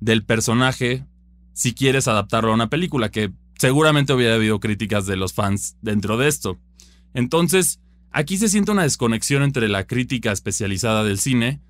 del 0.00 0.24
personaje 0.24 1.06
si 1.52 1.74
quieres 1.74 2.06
adaptarlo 2.06 2.52
a 2.52 2.54
una 2.54 2.70
película, 2.70 3.10
que 3.10 3.32
seguramente 3.58 4.12
hubiera 4.12 4.36
habido 4.36 4.60
críticas 4.60 5.06
de 5.06 5.16
los 5.16 5.32
fans 5.32 5.76
dentro 5.82 6.16
de 6.16 6.28
esto. 6.28 6.58
Entonces, 7.14 7.80
aquí 8.12 8.36
se 8.36 8.48
siente 8.48 8.70
una 8.70 8.82
desconexión 8.82 9.42
entre 9.42 9.68
la 9.68 9.86
crítica 9.86 10.30
especializada 10.30 11.02
del 11.02 11.18
cine 11.18 11.60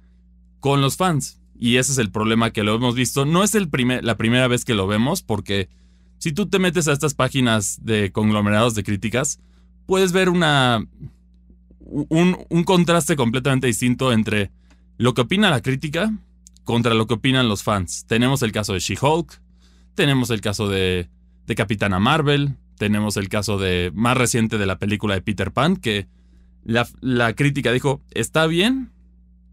con 0.61 0.81
los 0.81 0.97
fans. 0.97 1.41
Y 1.59 1.77
ese 1.77 1.93
es 1.93 1.99
el 1.99 2.11
problema 2.11 2.53
que 2.53 2.63
lo 2.63 2.75
hemos 2.75 2.95
visto. 2.95 3.25
No 3.25 3.43
es 3.43 3.55
el 3.55 3.71
la 4.03 4.17
primera 4.17 4.47
vez 4.47 4.65
que 4.65 4.75
lo 4.75 4.87
vemos, 4.87 5.23
porque 5.23 5.69
si 6.19 6.33
tú 6.33 6.49
te 6.49 6.59
metes 6.59 6.89
a 6.89 6.93
estas 6.93 7.15
páginas 7.15 7.79
de 7.83 8.13
conglomerados 8.13 8.75
de 8.75 8.85
críticas, 8.85 9.41
puedes 9.87 10.13
ver 10.13 10.29
una, 10.29 10.87
un, 11.81 12.39
un 12.49 12.65
contraste 12.65 13.17
completamente 13.17 13.67
distinto 13.67 14.13
entre 14.13 14.51
lo 14.99 15.15
que 15.15 15.23
opina 15.23 15.51
la 15.51 15.63
crítica 15.63 16.13
contra 16.65 16.95
lo 16.95 17.07
que 17.07 17.15
opinan 17.15 17.49
los 17.49 17.63
fans. 17.63 18.05
Tenemos 18.07 18.43
el 18.43 18.53
caso 18.53 18.75
de 18.75 18.81
She-Hulk, 18.81 19.41
tenemos 19.95 20.31
el 20.31 20.41
caso 20.41 20.69
de, 20.69 21.09
de 21.47 21.55
Capitana 21.55 21.99
Marvel, 21.99 22.57
tenemos 22.77 23.17
el 23.17 23.29
caso 23.29 23.59
de 23.59 23.91
más 23.95 24.17
reciente 24.17 24.59
de 24.59 24.67
la 24.67 24.79
película 24.79 25.15
de 25.15 25.23
Peter 25.23 25.53
Pan, 25.53 25.77
que 25.77 26.09
la, 26.65 26.87
la, 27.01 27.35
crítica 27.35 27.73
dijo, 27.73 28.03
está 28.11 28.47
bien, 28.47 28.93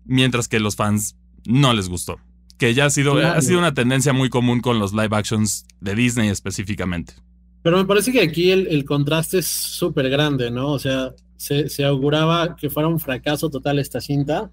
mientras 0.04 0.48
que 0.48 0.60
los 0.60 0.76
fans 0.76 1.16
no 1.46 1.74
les 1.74 1.90
gustó. 1.90 2.20
Que 2.58 2.74
ya 2.74 2.86
ha 2.86 2.90
sido, 2.90 3.18
ha 3.18 3.42
sido 3.42 3.60
una 3.60 3.74
tendencia 3.74 4.14
muy 4.14 4.30
común 4.30 4.62
con 4.62 4.80
los 4.80 4.94
live 4.94 5.16
actions 5.16 5.66
de 5.82 5.96
Disney 5.96 6.30
específicamente. 6.30 7.14
Pero 7.62 7.78
me 7.78 7.86
parece 7.86 8.12
que 8.12 8.22
aquí 8.22 8.52
el, 8.52 8.86
contraste 8.86 9.40
es 9.40 9.48
súper 9.48 10.10
grande, 10.10 10.52
¿no? 10.52 10.72
O 10.72 10.80
sea, 10.80 11.14
se, 11.36 11.68
se 11.70 11.84
auguraba 11.84 12.56
que 12.56 12.70
fuera 12.70 12.88
un 12.88 13.00
fracaso 13.00 13.50
total 13.50 13.80
esta 13.80 14.00
cinta 14.00 14.52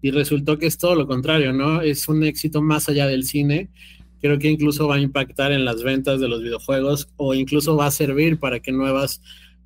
y 0.00 0.10
resultó 0.10 0.58
que 0.58 0.66
es 0.66 0.78
todo 0.78 0.94
lo 0.94 1.06
contrario, 1.06 1.52
¿no? 1.52 1.80
Es 1.80 2.08
un 2.08 2.24
éxito 2.24 2.62
más 2.62 2.88
allá 2.88 3.06
del 3.06 3.24
cine 3.24 3.68
creo 4.20 4.38
que 4.38 4.50
incluso 4.50 4.88
va 4.88 4.96
a 4.96 5.00
impactar 5.00 5.52
en 5.52 5.64
las 5.64 5.82
ventas 5.82 6.20
de 6.20 6.28
los 6.28 6.42
videojuegos 6.42 7.08
o 7.16 7.34
incluso 7.34 7.76
va 7.76 7.86
a 7.86 7.90
servir 7.90 8.38
para 8.38 8.60
que 8.60 8.72
nuevas 8.72 9.22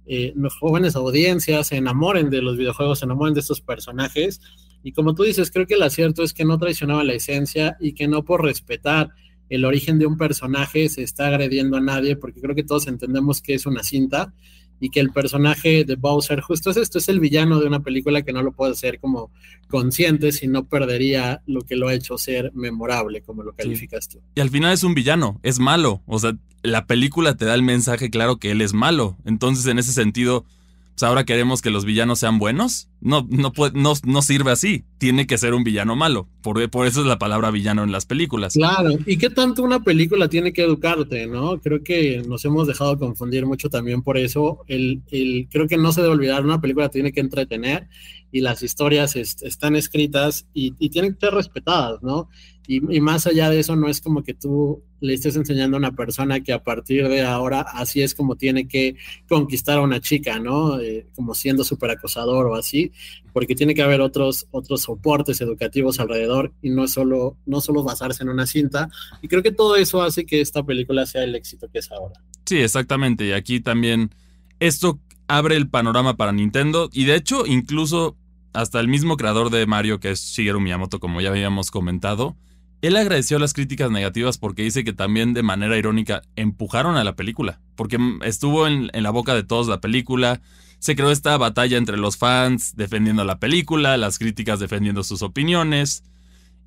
eh, 0.07 0.35
jóvenes 0.61 0.97
audiencias 0.97 1.69
se 1.69 1.77
enamoren 1.77 2.31
de 2.31 2.43
los 2.43 2.57
videojuegos, 2.57 2.99
se 2.99 3.05
enamoren 3.05 3.35
de 3.35 3.41
estos 3.41 3.61
personajes. 3.61 4.41
Y 4.83 4.93
como 4.93 5.15
tú 5.15 5.23
dices, 5.23 5.51
creo 5.51 5.67
que 5.67 5.75
el 5.75 5.83
acierto 5.83 6.23
es 6.23 6.33
que 6.33 6.45
no 6.45 6.59
traicionaba 6.59 7.05
la 7.05 7.15
esencia 7.15 7.77
y 7.81 7.93
que 7.93 8.09
no 8.09 8.25
por 8.25 8.43
respetar 8.43 9.11
el 9.49 9.65
origen 9.65 9.99
de 9.99 10.07
un 10.07 10.17
personaje 10.17 10.89
se 10.89 11.03
está 11.03 11.27
agrediendo 11.27 11.77
a 11.77 11.81
nadie, 11.81 12.17
porque 12.17 12.41
creo 12.41 12.55
que 12.55 12.65
todos 12.65 12.87
entendemos 12.87 13.43
que 13.43 13.55
es 13.55 13.67
una 13.67 13.83
cinta 13.83 14.33
y 14.81 14.91
que 14.91 14.99
el 14.99 15.11
personaje 15.11 15.85
de 15.85 15.95
Bowser 15.95 16.41
justo 16.41 16.71
es 16.71 16.77
esto, 16.77 16.99
es 16.99 17.09
el 17.09 17.21
villano 17.21 17.61
de 17.61 17.67
una 17.67 17.81
película 17.81 18.23
que 18.23 18.33
no 18.33 18.43
lo 18.43 18.53
puede 18.53 18.73
hacer 18.73 18.99
como 18.99 19.31
consciente, 19.69 20.33
si 20.33 20.49
no 20.49 20.65
perdería 20.65 21.43
lo 21.47 21.61
que 21.61 21.77
lo 21.77 21.89
ha 21.89 21.95
hecho 21.95 22.19
ser 22.19 22.51
memorable, 22.55 23.23
como 23.23 23.43
lo 23.43 23.53
calificas 23.53 24.09
tú. 24.09 24.21
Y 24.35 24.41
al 24.41 24.51
final 24.51 24.73
es 24.73 24.83
un 24.83 24.95
villano, 24.95 25.39
es 25.43 25.61
malo, 25.61 26.03
o 26.07 26.19
sea, 26.19 26.37
la 26.63 26.87
película 26.87 27.37
te 27.37 27.45
da 27.45 27.55
el 27.55 27.63
mensaje 27.63 28.11
claro 28.11 28.39
que 28.39 28.51
él 28.51 28.61
es 28.61 28.73
malo, 28.73 29.17
entonces 29.25 29.67
en 29.67 29.79
ese 29.79 29.93
sentido 29.93 30.47
pues 30.95 31.03
ahora 31.03 31.25
queremos 31.25 31.63
que 31.63 31.71
los 31.71 31.85
villanos 31.85 32.19
sean 32.19 32.39
buenos. 32.39 32.89
No, 33.03 33.27
no, 33.29 33.53
no, 33.75 33.93
no 34.05 34.23
sirve 34.23 34.53
así. 34.53 34.85
Tiene 34.99 35.27
que 35.27 35.37
ser 35.37 35.55
un 35.55 35.65
villano 35.65 35.97
malo. 35.97 36.29
Por, 36.41 36.71
por 36.71 36.87
eso 36.87 37.01
es 37.01 37.07
la 37.07 37.19
palabra 37.19 37.51
villano 37.51 37.83
en 37.83 37.93
las 37.93 38.07
películas. 38.07 38.55
Claro. 38.55 38.91
¿Y 39.07 39.17
qué 39.17 39.29
tanto 39.29 39.63
una 39.63 39.83
película 39.83 40.29
tiene 40.29 40.53
que 40.53 40.63
educarte, 40.63 41.27
no? 41.27 41.61
Creo 41.61 41.83
que 41.83 42.23
nos 42.27 42.45
hemos 42.45 42.67
dejado 42.67 42.99
confundir 42.99 43.45
mucho 43.45 43.69
también 43.69 44.03
por 44.03 44.17
eso. 44.17 44.61
El, 44.69 45.03
el, 45.11 45.49
creo 45.51 45.67
que 45.67 45.77
no 45.77 45.93
se 45.93 46.01
debe 46.01 46.15
olvidar, 46.15 46.45
una 46.45 46.61
película 46.61 46.89
tiene 46.89 47.13
que 47.13 47.21
entretener 47.21 47.89
y 48.31 48.41
las 48.41 48.63
historias 48.63 49.15
están 49.15 49.77
escritas 49.77 50.47
y, 50.55 50.75
y, 50.79 50.89
tienen 50.89 51.13
que 51.13 51.21
ser 51.27 51.35
respetadas, 51.35 52.03
¿no? 52.03 52.31
Y, 52.67 52.81
más 53.01 53.27
allá 53.27 53.51
de 53.51 53.59
eso, 53.59 53.75
no 53.75 53.89
es 53.89 54.01
como 54.01 54.23
que 54.23 54.35
tú 54.35 54.83
le 55.01 55.15
estés 55.15 55.35
enseñando 55.35 55.77
a 55.77 55.79
una 55.79 55.93
persona 55.93 56.41
que 56.41 56.53
a 56.53 56.63
partir 56.63 57.09
de 57.09 57.23
ahora 57.23 57.63
así 57.63 58.03
es 58.03 58.15
como 58.15 58.37
tiene 58.37 58.69
que 58.69 58.95
conquistar 59.29 59.79
a 59.79 59.83
una 59.83 60.01
chica, 60.01 60.39
¿no? 60.39 60.81
Eh, 60.81 61.07
como 61.15 61.35
siendo 61.35 61.65
súper 61.65 61.91
acosador 61.91 62.47
o 62.47 62.55
así, 62.55 62.92
porque 63.33 63.55
tiene 63.55 63.75
que 63.75 63.83
haber 63.83 64.01
otros, 64.01 64.47
otros 64.51 64.83
soportes 64.83 65.41
educativos 65.41 66.01
alrededor 66.01 66.53
y 66.63 66.71
no 66.71 66.89
solo, 66.89 67.37
no 67.47 67.61
solo 67.61 67.83
basarse 67.83 68.23
en 68.23 68.29
una 68.29 68.47
cinta. 68.47 68.89
Y 69.23 69.29
creo 69.29 69.43
que 69.43 69.53
todo 69.53 69.77
eso 69.77 70.03
hace 70.03 70.27
que 70.27 70.41
esta 70.41 70.63
película 70.63 71.07
sea 71.07 71.25
el 71.25 71.35
éxito 71.35 71.69
que 71.73 71.79
es 71.79 71.91
ahora. 71.91 72.21
Sí, 72.47 72.59
exactamente. 72.59 73.27
Y 73.27 73.33
aquí 73.33 73.61
también 73.61 74.15
esto 74.61 75.01
abre 75.29 75.57
el 75.57 75.69
panorama 75.69 76.17
para 76.17 76.33
Nintendo 76.33 76.91
y 76.93 77.05
de 77.05 77.17
hecho 77.17 77.47
incluso 77.47 78.17
hasta 78.53 78.81
el 78.81 78.89
mismo 78.89 79.17
creador 79.17 79.51
de 79.51 79.67
Mario, 79.67 79.99
que 79.99 80.11
es 80.11 80.21
Shigeru 80.21 80.61
Miyamoto, 80.61 81.01
como 81.01 81.21
ya 81.21 81.31
habíamos 81.31 81.71
comentado, 81.71 82.37
él 82.83 82.97
agradeció 82.97 83.39
las 83.39 83.55
críticas 83.55 83.91
negativas 83.91 84.39
porque 84.39 84.63
dice 84.63 84.85
que 84.85 84.93
también 84.93 85.35
de 85.35 85.43
manera 85.43 85.79
irónica 85.79 86.23
empujaron 86.37 86.97
a 86.97 87.05
la 87.05 87.15
película, 87.15 87.61
porque 87.77 87.97
estuvo 88.25 88.67
en, 88.67 88.91
la 88.93 89.11
boca 89.11 89.35
de 89.35 89.45
todos 89.45 89.69
la 89.69 89.81
película, 89.81 90.43
se 90.83 90.97
creó 90.97 91.13
esta 91.13 91.37
batalla 91.37 91.79
entre 91.79 91.97
los 91.97 92.17
fans 92.17 92.75
defendiendo 92.75 93.25
la 93.25 93.39
película, 93.39 93.97
las 93.97 94.19
críticas 94.19 94.59
defendiendo 94.59 95.05
sus 95.05 95.23
opiniones, 95.23 96.03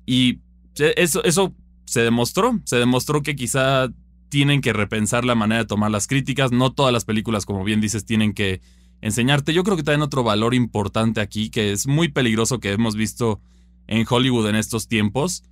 y 0.06 0.38
eso, 0.74 1.22
eso 1.22 1.54
se 1.84 2.00
demostró, 2.00 2.58
se 2.64 2.76
demostró 2.76 3.22
que 3.22 3.36
quizá 3.36 3.90
tienen 4.30 4.62
que 4.62 4.72
repensar 4.72 5.26
la 5.26 5.34
manera 5.34 5.60
de 5.60 5.66
tomar 5.66 5.90
las 5.90 6.06
críticas, 6.06 6.50
no 6.50 6.72
todas 6.72 6.94
las 6.94 7.04
películas, 7.04 7.44
como 7.44 7.62
bien 7.62 7.82
dices, 7.82 8.06
tienen 8.06 8.32
que 8.32 8.62
enseñarte. 9.02 9.52
Yo 9.52 9.64
creo 9.64 9.76
que 9.76 9.82
también 9.82 10.00
otro 10.00 10.22
valor 10.22 10.54
importante 10.54 11.20
aquí, 11.20 11.50
que 11.50 11.72
es 11.72 11.86
muy 11.86 12.08
peligroso 12.08 12.58
que 12.58 12.72
hemos 12.72 12.96
visto 12.96 13.42
en 13.86 14.06
Hollywood 14.08 14.48
en 14.48 14.56
estos 14.56 14.88
tiempos, 14.88 15.42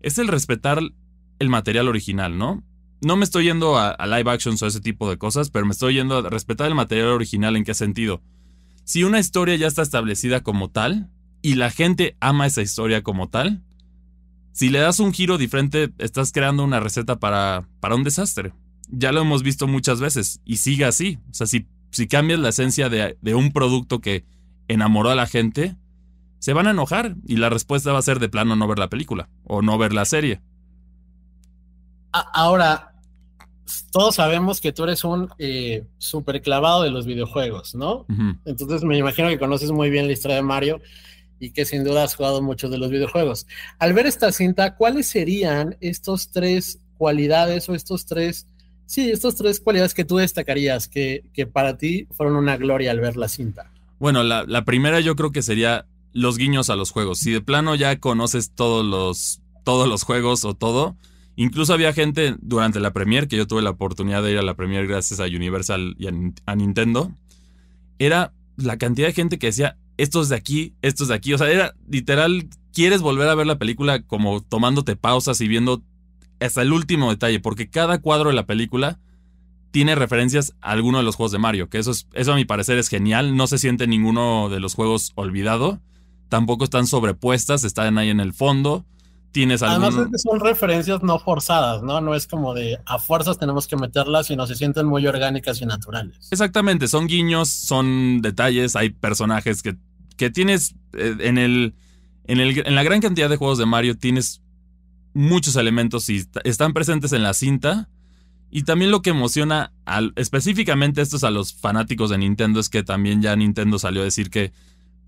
es 0.00 0.18
el 0.18 0.28
respetar 0.28 0.80
el 1.40 1.48
material 1.48 1.88
original, 1.88 2.38
¿no? 2.38 2.62
No 3.02 3.16
me 3.16 3.24
estoy 3.24 3.44
yendo 3.44 3.76
a, 3.76 3.96
live 4.06 4.30
actions 4.30 4.62
o 4.62 4.66
ese 4.66 4.80
tipo 4.80 5.10
de 5.10 5.18
cosas, 5.18 5.50
pero 5.50 5.66
me 5.66 5.72
estoy 5.72 5.94
yendo 5.94 6.18
a 6.18 6.30
respetar 6.30 6.68
el 6.68 6.76
material 6.76 7.08
original 7.08 7.56
en 7.56 7.64
qué 7.64 7.74
sentido. 7.74 8.22
Si 8.84 9.02
una 9.02 9.18
historia 9.18 9.56
ya 9.56 9.66
está 9.66 9.82
establecida 9.82 10.40
como 10.40 10.70
tal 10.70 11.10
y 11.42 11.56
la 11.56 11.70
gente 11.70 12.16
ama 12.20 12.46
esa 12.46 12.62
historia 12.62 13.02
como 13.02 13.28
tal, 13.28 13.62
si 14.52 14.68
le 14.68 14.78
das 14.78 15.00
un 15.00 15.12
giro 15.12 15.36
diferente, 15.36 15.92
estás 15.98 16.30
creando 16.30 16.62
una 16.62 16.78
receta 16.78 17.18
para, 17.18 17.66
para 17.80 17.96
un 17.96 18.04
desastre. 18.04 18.52
Ya 18.88 19.10
lo 19.10 19.22
hemos 19.22 19.42
visto 19.42 19.66
muchas 19.66 19.98
veces 19.98 20.40
y 20.44 20.58
sigue 20.58 20.84
así. 20.84 21.18
O 21.30 21.34
sea, 21.34 21.48
si, 21.48 21.66
si 21.90 22.06
cambias 22.06 22.38
la 22.38 22.50
esencia 22.50 22.88
de, 22.88 23.18
de 23.20 23.34
un 23.34 23.52
producto 23.52 24.00
que 24.00 24.24
enamoró 24.68 25.10
a 25.10 25.16
la 25.16 25.26
gente, 25.26 25.76
se 26.38 26.52
van 26.52 26.68
a 26.68 26.70
enojar 26.70 27.16
y 27.26 27.36
la 27.36 27.48
respuesta 27.48 27.92
va 27.92 27.98
a 27.98 28.02
ser 28.02 28.20
de 28.20 28.28
plano 28.28 28.54
no 28.54 28.68
ver 28.68 28.78
la 28.78 28.90
película 28.90 29.28
o 29.42 29.60
no 29.60 29.76
ver 29.76 29.92
la 29.92 30.04
serie. 30.04 30.40
Ahora, 32.12 32.91
todos 33.90 34.16
sabemos 34.16 34.60
que 34.60 34.72
tú 34.72 34.84
eres 34.84 35.04
un 35.04 35.28
eh, 35.38 35.84
súper 35.98 36.42
clavado 36.42 36.82
de 36.82 36.90
los 36.90 37.06
videojuegos, 37.06 37.74
¿no? 37.74 38.06
Entonces 38.44 38.82
me 38.82 38.96
imagino 38.98 39.28
que 39.28 39.38
conoces 39.38 39.70
muy 39.70 39.90
bien 39.90 40.06
la 40.06 40.12
historia 40.12 40.36
de 40.36 40.42
Mario 40.42 40.80
y 41.38 41.50
que 41.50 41.64
sin 41.64 41.84
duda 41.84 42.04
has 42.04 42.14
jugado 42.14 42.40
muchos 42.40 42.70
de 42.70 42.78
los 42.78 42.90
videojuegos. 42.90 43.46
Al 43.78 43.92
ver 43.92 44.06
esta 44.06 44.30
cinta, 44.32 44.76
¿cuáles 44.76 45.08
serían 45.08 45.76
estos 45.80 46.30
tres 46.30 46.78
cualidades 46.98 47.68
o 47.68 47.74
estos 47.74 48.06
tres, 48.06 48.46
sí, 48.86 49.10
estos 49.10 49.34
tres 49.36 49.60
cualidades 49.60 49.94
que 49.94 50.04
tú 50.04 50.18
destacarías 50.18 50.86
que, 50.86 51.24
que 51.32 51.46
para 51.46 51.76
ti 51.76 52.06
fueron 52.12 52.36
una 52.36 52.56
gloria 52.56 52.92
al 52.92 53.00
ver 53.00 53.16
la 53.16 53.28
cinta? 53.28 53.72
Bueno, 53.98 54.22
la, 54.22 54.44
la 54.46 54.64
primera 54.64 55.00
yo 55.00 55.16
creo 55.16 55.32
que 55.32 55.42
sería 55.42 55.86
los 56.12 56.38
guiños 56.38 56.70
a 56.70 56.76
los 56.76 56.90
juegos. 56.90 57.18
Si 57.18 57.32
de 57.32 57.40
plano 57.40 57.74
ya 57.74 57.98
conoces 57.98 58.52
todos 58.54 58.84
los, 58.84 59.40
todos 59.64 59.88
los 59.88 60.04
juegos 60.04 60.44
o 60.44 60.54
todo, 60.54 60.96
incluso 61.36 61.72
había 61.72 61.92
gente 61.92 62.36
durante 62.40 62.80
la 62.80 62.92
premiere, 62.92 63.28
que 63.28 63.36
yo 63.36 63.46
tuve 63.46 63.62
la 63.62 63.70
oportunidad 63.70 64.22
de 64.22 64.32
ir 64.32 64.38
a 64.38 64.42
la 64.42 64.54
premiere 64.54 64.86
gracias 64.86 65.20
a 65.20 65.24
Universal 65.24 65.96
y 65.98 66.06
a, 66.06 66.56
Nintendo, 66.56 67.12
era 67.98 68.32
la 68.56 68.76
cantidad 68.78 69.08
de 69.08 69.14
gente 69.14 69.38
que 69.38 69.48
decía, 69.48 69.78
estos 69.96 70.28
de 70.28 70.36
aquí, 70.36 70.74
estos 70.82 71.08
de 71.08 71.14
aquí, 71.14 71.32
o 71.32 71.38
sea, 71.38 71.50
era 71.50 71.74
literal, 71.88 72.48
quieres 72.72 73.00
volver 73.00 73.28
a 73.28 73.34
ver 73.34 73.46
la 73.46 73.58
película 73.58 74.02
como 74.02 74.42
tomándote 74.42 74.96
pausas 74.96 75.40
y 75.40 75.48
viendo 75.48 75.82
hasta 76.40 76.62
el 76.62 76.72
último 76.72 77.10
detalle, 77.10 77.40
porque 77.40 77.70
cada 77.70 78.00
cuadro 78.00 78.30
de 78.30 78.36
la 78.36 78.46
película 78.46 78.98
tiene 79.70 79.94
referencias 79.94 80.54
a 80.60 80.72
alguno 80.72 80.98
de 80.98 81.04
los 81.04 81.16
juegos 81.16 81.32
de 81.32 81.38
Mario, 81.38 81.68
que 81.68 81.78
eso, 81.78 81.92
es, 81.92 82.06
eso 82.12 82.32
a 82.32 82.36
mi 82.36 82.44
parecer 82.44 82.78
es 82.78 82.88
genial, 82.88 83.36
no 83.36 83.46
se 83.46 83.58
siente 83.58 83.86
ninguno 83.86 84.48
de 84.50 84.60
los 84.60 84.74
juegos 84.74 85.12
olvidado. 85.14 85.80
Tampoco 86.28 86.64
están 86.64 86.86
sobrepuestas, 86.86 87.64
están 87.64 87.98
ahí 87.98 88.08
en 88.08 88.20
el 88.20 88.32
fondo. 88.32 88.86
Tienes 89.32 89.62
Además 89.62 89.94
son 90.16 90.40
referencias 90.40 91.02
no 91.02 91.18
forzadas, 91.18 91.82
¿no? 91.82 92.02
No 92.02 92.14
es 92.14 92.26
como 92.26 92.52
de 92.52 92.78
a 92.84 92.98
fuerzas 92.98 93.38
tenemos 93.38 93.66
que 93.66 93.76
meterlas, 93.76 94.26
sino 94.26 94.46
se 94.46 94.54
sienten 94.54 94.86
muy 94.86 95.06
orgánicas 95.06 95.60
y 95.62 95.66
naturales. 95.66 96.28
Exactamente, 96.30 96.86
son 96.86 97.06
guiños, 97.06 97.48
son 97.48 98.20
detalles, 98.20 98.76
hay 98.76 98.90
personajes 98.90 99.62
que, 99.62 99.76
que 100.18 100.30
tienes 100.30 100.74
eh, 100.92 101.16
en 101.20 101.38
el, 101.38 101.74
en 102.24 102.40
el 102.40 102.62
en 102.66 102.74
la 102.74 102.82
gran 102.82 103.00
cantidad 103.00 103.30
de 103.30 103.38
juegos 103.38 103.56
de 103.56 103.64
Mario 103.64 103.96
tienes 103.96 104.42
muchos 105.14 105.56
elementos 105.56 106.08
y 106.08 106.24
están 106.44 106.72
presentes 106.72 107.12
en 107.12 107.22
la 107.22 107.34
cinta. 107.34 107.88
Y 108.50 108.64
también 108.64 108.90
lo 108.90 109.00
que 109.00 109.10
emociona 109.10 109.72
al, 109.86 110.12
específicamente 110.16 111.00
estos 111.00 111.24
a 111.24 111.30
los 111.30 111.54
fanáticos 111.54 112.10
de 112.10 112.18
Nintendo 112.18 112.60
es 112.60 112.68
que 112.68 112.82
también 112.82 113.22
ya 113.22 113.34
Nintendo 113.34 113.78
salió 113.78 114.02
a 114.02 114.04
decir 114.04 114.28
que 114.28 114.52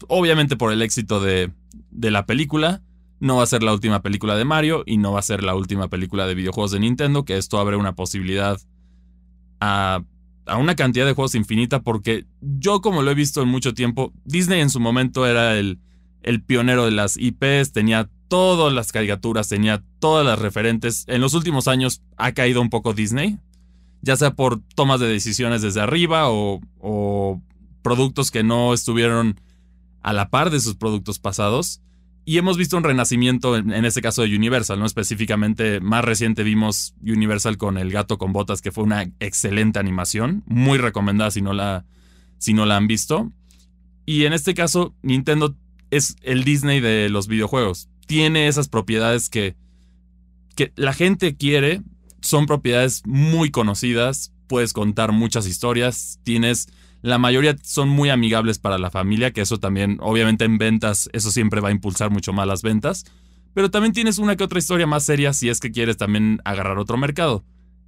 obviamente 0.08 0.56
por 0.56 0.72
el 0.72 0.80
éxito 0.80 1.20
de, 1.20 1.52
de 1.90 2.10
la 2.10 2.24
película, 2.24 2.80
no 3.24 3.36
va 3.36 3.44
a 3.44 3.46
ser 3.46 3.62
la 3.62 3.72
última 3.72 4.02
película 4.02 4.36
de 4.36 4.44
Mario 4.44 4.82
y 4.84 4.98
no 4.98 5.12
va 5.12 5.20
a 5.20 5.22
ser 5.22 5.42
la 5.42 5.54
última 5.54 5.88
película 5.88 6.26
de 6.26 6.34
videojuegos 6.34 6.72
de 6.72 6.80
Nintendo, 6.80 7.24
que 7.24 7.38
esto 7.38 7.58
abre 7.58 7.76
una 7.76 7.94
posibilidad 7.94 8.60
a, 9.60 10.02
una 10.58 10.76
cantidad 10.76 11.06
de 11.06 11.14
juegos 11.14 11.34
infinita, 11.34 11.80
porque 11.80 12.26
yo 12.42 12.82
como 12.82 13.00
lo 13.00 13.10
he 13.10 13.14
visto 13.14 13.40
en 13.40 13.48
mucho 13.48 13.72
tiempo, 13.72 14.12
Disney 14.26 14.60
en 14.60 14.68
su 14.68 14.78
momento 14.78 15.26
era 15.26 15.56
el, 15.56 15.78
el 16.22 16.42
pionero 16.42 16.84
de 16.84 16.90
las 16.90 17.16
IPs, 17.16 17.72
tenía 17.72 18.10
todas 18.28 18.74
las 18.74 18.92
caricaturas, 18.92 19.48
tenía 19.48 19.82
todas 20.00 20.26
las 20.26 20.38
referentes. 20.38 21.04
En 21.08 21.22
los 21.22 21.32
últimos 21.32 21.66
años 21.66 22.02
ha 22.18 22.32
caído 22.32 22.60
un 22.60 22.68
poco 22.68 22.92
Disney, 22.92 23.38
ya 24.02 24.16
sea 24.16 24.34
por 24.34 24.60
tomas 24.74 25.00
de 25.00 25.08
decisiones 25.08 25.62
desde 25.62 25.80
arriba 25.80 26.28
o, 26.30 26.60
o 26.78 27.40
productos 27.80 28.30
que 28.30 28.42
no 28.42 28.74
estuvieron 28.74 29.40
a 30.02 30.12
la 30.12 30.28
par 30.28 30.50
de 30.50 30.60
sus 30.60 30.74
productos 30.74 31.18
pasados. 31.18 31.80
Y 32.26 32.38
hemos 32.38 32.56
visto 32.56 32.76
un 32.76 32.84
renacimiento, 32.84 33.56
en, 33.56 33.84
este 33.84 34.00
caso 34.00 34.22
de 34.22 34.34
Universal, 34.34 34.78
¿no? 34.78 34.86
Específicamente, 34.86 35.80
más 35.80 36.04
reciente 36.04 36.42
vimos 36.42 36.94
Universal 37.02 37.58
con 37.58 37.76
El 37.76 37.90
gato 37.90 38.16
con 38.16 38.32
botas, 38.32 38.62
que 38.62 38.72
fue 38.72 38.84
una 38.84 39.02
excelente 39.20 39.78
animación, 39.78 40.42
muy 40.46 40.78
recomendada 40.78 41.30
si 41.30 41.42
no 41.42 41.52
la, 41.52 41.84
si 42.38 42.54
no 42.54 42.64
la 42.64 42.78
han 42.78 42.86
visto. 42.86 43.30
Y 44.06 44.24
en 44.24 44.32
este 44.32 44.54
caso, 44.54 44.94
Nintendo 45.02 45.54
es 45.90 46.16
el 46.22 46.44
Disney 46.44 46.80
de 46.80 47.10
los 47.10 47.28
videojuegos. 47.28 47.90
Tiene 48.06 48.48
esas 48.48 48.68
propiedades 48.68 49.28
que, 49.28 49.54
que 50.56 50.72
la 50.76 50.94
gente 50.94 51.36
quiere, 51.36 51.82
son 52.22 52.46
propiedades 52.46 53.02
muy 53.04 53.50
conocidas, 53.50 54.32
puedes 54.46 54.72
contar 54.72 55.12
muchas 55.12 55.46
historias, 55.46 56.20
tienes 56.22 56.68
la 57.04 57.18
mayoría 57.18 57.54
son 57.62 57.90
muy 57.90 58.08
amigables 58.08 58.58
para 58.58 58.78
la 58.78 58.90
familia, 58.90 59.30
que 59.30 59.42
eso 59.42 59.60
también, 59.60 59.98
obviamente 60.00 60.46
en 60.46 60.56
ventas, 60.56 61.10
eso 61.12 61.30
siempre 61.30 61.60
va 61.60 61.68
a 61.68 61.72
impulsar 61.72 62.10
mucho 62.10 62.32
más 62.32 62.46
las 62.46 62.62
ventas. 62.62 63.04
pero 63.52 63.70
también 63.70 63.92
tienes 63.92 64.16
una 64.16 64.36
que 64.36 64.42
otra 64.42 64.58
historia 64.58 64.86
más 64.86 65.04
seria 65.04 65.34
si 65.34 65.50
es 65.50 65.60
que 65.60 65.70
quieres 65.70 65.98
también 65.98 66.40
agarrar 66.46 66.78
otro 66.78 66.96
mercado. 66.96 67.44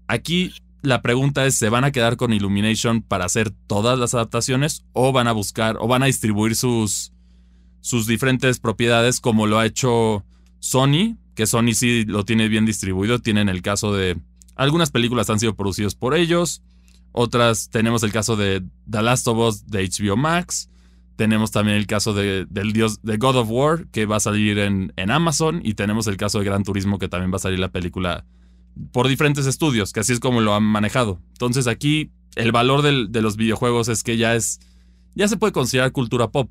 Aquí 0.06 0.52
la 0.82 1.00
pregunta 1.00 1.46
es, 1.46 1.54
¿se 1.54 1.70
van 1.70 1.85
a 1.85 1.92
quedar 1.92 2.18
con 2.18 2.35
Illumination 2.35 3.00
para 3.00 3.25
hacer 3.25 3.50
todas 3.66 3.99
las 3.99 4.12
adaptaciones 4.12 4.85
o 4.92 5.12
van 5.12 5.28
a 5.28 5.32
buscar 5.32 5.78
o 5.80 5.88
van 5.88 6.02
a 6.02 6.06
distribuir 6.06 6.54
sus, 6.54 7.14
sus 7.80 8.06
diferentes 8.06 8.61
propiedades 8.61 9.20
como 9.20 9.46
lo 9.46 9.58
ha 9.58 9.64
hecho 9.64 10.26
Sony? 10.58 11.16
Que 11.35 11.46
Sony 11.46 11.73
sí 11.73 12.04
lo 12.04 12.26
tiene 12.26 12.49
bien 12.49 12.66
distribuido. 12.66 13.18
Tienen 13.20 13.49
el 13.49 13.62
caso 13.62 13.94
de... 13.94 14.20
Algunas 14.56 14.90
películas 14.90 15.30
han 15.30 15.40
sido 15.40 15.56
producidas 15.56 15.94
por 15.94 16.14
ellos. 16.14 16.62
Otras 17.18 17.70
tenemos 17.70 18.02
el 18.02 18.12
caso 18.12 18.37
de 18.37 18.62
The 18.90 19.00
Last 19.00 19.26
of 19.26 19.38
Us 19.38 19.66
de 19.66 19.88
HBO 19.88 20.18
Max. 20.18 20.68
Tenemos 21.16 21.50
también 21.50 21.78
el 21.78 21.87
caso 21.87 22.12
de, 22.12 22.44
del 22.50 22.75
dios 22.75 23.00
de 23.02 23.16
God 23.16 23.37
of 23.37 23.49
War, 23.50 23.87
que 23.87 24.04
va 24.04 24.16
a 24.16 24.20
salir 24.20 24.58
en, 24.58 24.92
en, 24.96 25.11
Amazon. 25.11 25.62
Y 25.64 25.73
tenemos 25.73 26.08
el 26.08 26.18
caso 26.18 26.40
de 26.40 26.44
Gran 26.44 26.62
Turismo, 26.62 26.99
que 26.99 27.08
también 27.08 27.32
va 27.32 27.37
a 27.37 27.38
salir 27.38 27.58
la 27.58 27.70
película 27.70 28.26
por 28.92 29.08
diferentes 29.08 29.46
estudios, 29.46 29.94
que 29.94 30.00
así 30.00 30.12
es 30.12 30.20
como 30.20 30.42
lo 30.42 30.54
han 30.54 30.64
manejado. 30.64 31.18
Entonces 31.28 31.66
aquí 31.68 32.11
el 32.35 32.52
valor 32.52 32.82
del, 32.82 33.11
de 33.11 33.23
los 33.23 33.38
videojuegos 33.38 33.88
es 33.88 34.02
que 34.02 34.18
ya 34.18 34.35
es. 34.35 34.61
Ya 35.14 35.26
se 35.26 35.38
puede 35.38 35.54
considerar 35.54 35.92
cultura 35.92 36.28
pop. 36.28 36.50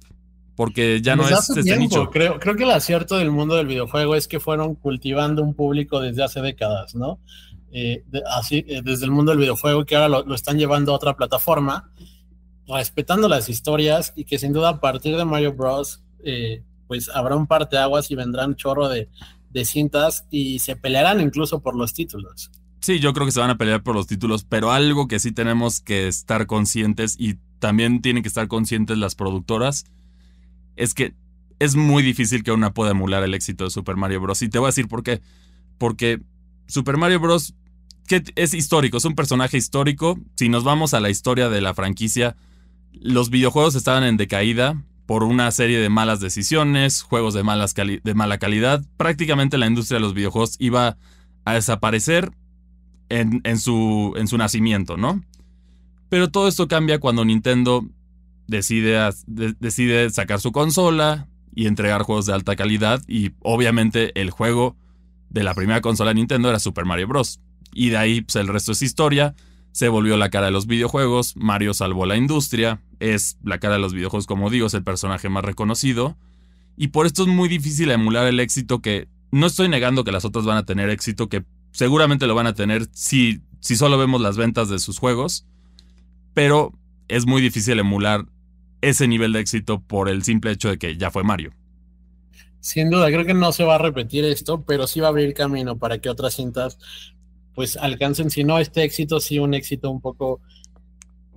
Porque 0.55 0.99
ya 1.03 1.15
no 1.15 1.29
es 1.29 1.47
este 1.47 1.77
nicho. 1.77 2.09
Creo, 2.09 2.39
creo 2.39 2.55
que 2.55 2.63
el 2.63 2.71
acierto 2.71 3.17
del 3.17 3.29
mundo 3.29 3.55
del 3.55 3.67
videojuego 3.67 4.15
es 4.15 4.27
que 4.27 4.39
fueron 4.39 4.73
cultivando 4.73 5.43
un 5.43 5.53
público 5.53 5.99
desde 5.99 6.23
hace 6.23 6.41
décadas, 6.41 6.95
¿no? 6.95 7.19
Eh, 7.77 8.05
así, 8.31 8.63
eh, 8.69 8.81
desde 8.81 9.03
el 9.03 9.11
mundo 9.11 9.33
del 9.33 9.39
videojuego, 9.39 9.85
que 9.85 9.97
ahora 9.97 10.07
lo, 10.07 10.25
lo, 10.25 10.33
están 10.33 10.57
llevando 10.57 10.93
a 10.93 10.95
otra 10.95 11.17
plataforma 11.17 11.91
respetando 12.69 13.27
las 13.27 13.49
historias 13.49 14.13
y 14.15 14.23
que 14.23 14.39
sin 14.39 14.53
duda 14.53 14.69
a 14.69 14.79
partir 14.79 15.17
de 15.17 15.25
Mario 15.25 15.53
Bros. 15.53 16.01
Eh, 16.23 16.63
pues 16.87 17.09
habrá 17.13 17.35
un 17.35 17.47
par 17.47 17.67
de 17.67 17.77
aguas 17.77 18.09
y 18.11 18.15
vendrán 18.15 18.51
un 18.51 18.55
chorro 18.55 18.87
de, 18.87 19.09
de, 19.49 19.65
cintas 19.65 20.25
y 20.31 20.59
se 20.59 20.77
pelearán 20.77 21.19
incluso 21.19 21.61
por 21.61 21.75
los 21.75 21.93
títulos. 21.93 22.49
Sí, 22.79 23.01
yo 23.01 23.11
creo 23.11 23.25
que 23.25 23.33
se 23.33 23.41
van 23.41 23.49
a 23.49 23.57
pelear 23.57 23.83
por 23.83 23.93
los 23.93 24.07
títulos, 24.07 24.45
pero 24.45 24.71
algo 24.71 25.09
que 25.09 25.19
sí 25.19 25.33
tenemos 25.33 25.81
que 25.81 26.07
estar 26.07 26.47
conscientes 26.47 27.17
y 27.19 27.39
también 27.59 28.01
tienen 28.01 28.23
que 28.23 28.29
estar 28.29 28.47
conscientes 28.47 28.97
las 28.97 29.15
productoras 29.15 29.83
es 30.77 30.93
que 30.93 31.13
es 31.59 31.75
muy 31.75 32.03
difícil 32.03 32.41
que 32.41 32.53
una 32.53 32.73
pueda 32.73 32.91
emular 32.91 33.21
el 33.23 33.33
éxito 33.33 33.65
de 33.65 33.69
Super 33.69 33.97
Mario 33.97 34.21
Bros. 34.21 34.41
Y 34.43 34.47
te 34.47 34.59
voy 34.59 34.67
a 34.67 34.69
decir 34.69 34.87
por 34.87 35.03
qué. 35.03 35.21
Porque 35.77 36.21
Super 36.67 36.95
Mario 36.95 37.19
Bros. 37.19 37.53
Que 38.07 38.23
es 38.35 38.53
histórico, 38.53 38.97
es 38.97 39.05
un 39.05 39.15
personaje 39.15 39.57
histórico. 39.57 40.19
Si 40.35 40.49
nos 40.49 40.63
vamos 40.63 40.93
a 40.93 40.99
la 40.99 41.09
historia 41.09 41.49
de 41.49 41.61
la 41.61 41.73
franquicia, 41.73 42.35
los 42.93 43.29
videojuegos 43.29 43.75
estaban 43.75 44.03
en 44.03 44.17
decaída 44.17 44.81
por 45.05 45.23
una 45.23 45.51
serie 45.51 45.79
de 45.79 45.89
malas 45.89 46.19
decisiones, 46.19 47.01
juegos 47.01 47.33
de, 47.33 47.43
mala 47.43 48.37
calidad. 48.37 48.83
Prácticamente 48.97 49.57
la 49.57 49.67
industria 49.67 49.97
de 49.97 50.01
los 50.01 50.13
videojuegos 50.13 50.55
iba 50.59 50.97
a 51.45 51.53
desaparecer 51.53 52.31
en, 53.09 53.41
en, 53.43 53.59
su, 53.59 54.13
en 54.17 54.27
su 54.27 54.37
nacimiento, 54.37 54.97
¿no? 54.97 55.23
Pero 56.09 56.29
todo 56.29 56.47
esto 56.47 56.67
cambia 56.67 56.99
cuando 56.99 57.25
Nintendo 57.25 57.85
decide, 58.47 58.97
decide 59.27 60.09
sacar 60.09 60.39
su 60.39 60.51
consola 60.51 61.27
y 61.53 61.67
entregar 61.67 62.03
juegos 62.03 62.25
de 62.25 62.33
alta 62.33 62.55
calidad 62.55 63.01
y 63.07 63.31
obviamente 63.41 64.19
el 64.19 64.29
juego 64.29 64.75
de 65.29 65.43
la 65.43 65.53
primera 65.53 65.81
consola 65.81 66.11
de 66.11 66.15
Nintendo 66.15 66.49
era 66.49 66.59
Super 66.59 66.85
Mario 66.85 67.07
Bros. 67.07 67.39
Y 67.75 67.89
de 67.89 67.97
ahí 67.97 68.21
pues, 68.21 68.37
el 68.37 68.47
resto 68.47 68.71
es 68.71 68.81
historia 68.81 69.35
se 69.75 69.89
volvió 69.89 70.15
la 70.15 70.29
cara 70.29 70.45
de 70.45 70.53
los 70.53 70.67
videojuegos, 70.67 71.35
Mario 71.35 71.73
salvó 71.73 72.05
la 72.05 72.15
industria, 72.15 72.79
es 73.01 73.37
la 73.43 73.59
cara 73.59 73.73
de 73.73 73.81
los 73.81 73.93
videojuegos 73.93 74.25
como 74.25 74.49
digo, 74.49 74.67
es 74.67 74.73
el 74.73 74.85
personaje 74.85 75.27
más 75.27 75.43
reconocido, 75.43 76.15
y 76.77 76.87
por 76.87 77.05
esto 77.05 77.23
es 77.23 77.27
muy 77.27 77.49
difícil 77.49 77.91
emular 77.91 78.25
el 78.25 78.39
éxito 78.39 78.81
que 78.81 79.09
no 79.31 79.47
estoy 79.47 79.67
negando 79.67 80.05
que 80.05 80.13
las 80.13 80.23
otras 80.23 80.45
van 80.45 80.55
a 80.55 80.65
tener 80.65 80.89
éxito, 80.89 81.27
que 81.27 81.43
seguramente 81.73 82.25
lo 82.25 82.35
van 82.35 82.47
a 82.47 82.53
tener 82.53 82.87
si, 82.93 83.41
si 83.59 83.75
solo 83.75 83.97
vemos 83.97 84.21
las 84.21 84.37
ventas 84.37 84.69
de 84.69 84.79
sus 84.79 84.97
juegos, 84.97 85.45
pero 86.33 86.71
es 87.09 87.25
muy 87.25 87.41
difícil 87.41 87.77
emular 87.77 88.23
ese 88.79 89.09
nivel 89.09 89.33
de 89.33 89.41
éxito 89.41 89.81
por 89.81 90.07
el 90.07 90.23
simple 90.23 90.51
hecho 90.51 90.69
de 90.69 90.77
que 90.77 90.95
ya 90.95 91.11
fue 91.11 91.25
Mario. 91.25 91.51
Sin 92.61 92.89
duda, 92.89 93.07
creo 93.07 93.25
que 93.25 93.33
no 93.33 93.51
se 93.51 93.65
va 93.65 93.75
a 93.75 93.79
repetir 93.79 94.23
esto, 94.23 94.63
pero 94.65 94.87
sí 94.87 95.01
va 95.01 95.07
a 95.07 95.09
abrir 95.09 95.33
camino 95.33 95.77
para 95.77 95.99
que 95.99 96.09
otras 96.09 96.33
cintas 96.35 96.79
pues 97.55 97.77
alcancen, 97.77 98.29
si 98.29 98.43
no 98.43 98.59
este 98.59 98.83
éxito, 98.83 99.19
sí 99.19 99.39
un 99.39 99.53
éxito 99.53 99.89
un 99.89 100.01
poco 100.01 100.41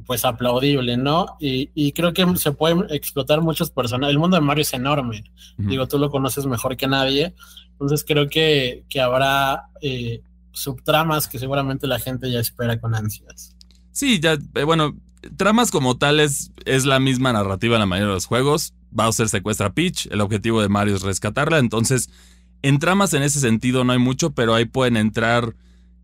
pues 0.08 0.24
aplaudible, 0.24 0.96
¿no? 0.96 1.36
Y, 1.38 1.92
creo 1.92 2.14
que 2.14 2.26
se 2.36 2.52
pueden 2.52 2.86
explotar 2.88 3.42
muchos 3.42 3.70
personajes. 3.70 4.14
El 4.14 4.18
mundo 4.18 4.36
de 4.36 4.40
Mario 4.40 4.62
es 4.62 4.72
enorme. 4.72 5.22
Digo, 5.58 5.86
tú 5.86 5.98
lo 5.98 6.10
conoces 6.10 6.46
mejor 6.46 6.78
que 6.78 6.86
nadie. 6.86 7.34
Entonces 7.72 8.04
creo 8.08 8.26
que, 8.26 8.84
que 8.88 9.02
habrá 9.02 9.68
eh, 9.82 10.22
subtramas 10.52 11.28
que 11.28 11.38
seguramente 11.38 11.86
la 11.86 11.98
gente 11.98 12.30
ya 12.30 12.40
espera 12.40 12.80
con 12.80 12.94
ansias. 12.94 13.54
Sí, 13.92 14.18
ya, 14.18 14.38
eh, 14.54 14.64
bueno, 14.64 14.96
tramas 15.36 15.70
como 15.70 15.98
tales 15.98 16.52
es 16.64 16.86
la 16.86 17.00
misma 17.00 17.34
narrativa 17.34 17.76
en 17.76 17.80
la 17.80 17.86
mayoría 17.86 18.08
de 18.08 18.14
los 18.14 18.26
juegos. 18.26 18.72
Bowser 18.90 19.28
secuestra 19.28 19.66
a 19.66 19.74
Peach, 19.74 20.06
el 20.10 20.22
objetivo 20.22 20.62
de 20.62 20.70
Mario 20.70 20.96
es 20.96 21.02
rescatarla. 21.02 21.58
Entonces, 21.58 22.08
en 22.62 22.78
tramas 22.78 23.12
en 23.12 23.22
ese 23.22 23.40
sentido 23.40 23.84
no 23.84 23.92
hay 23.92 23.98
mucho, 23.98 24.30
pero 24.30 24.54
ahí 24.54 24.64
pueden 24.64 24.96
entrar 24.96 25.54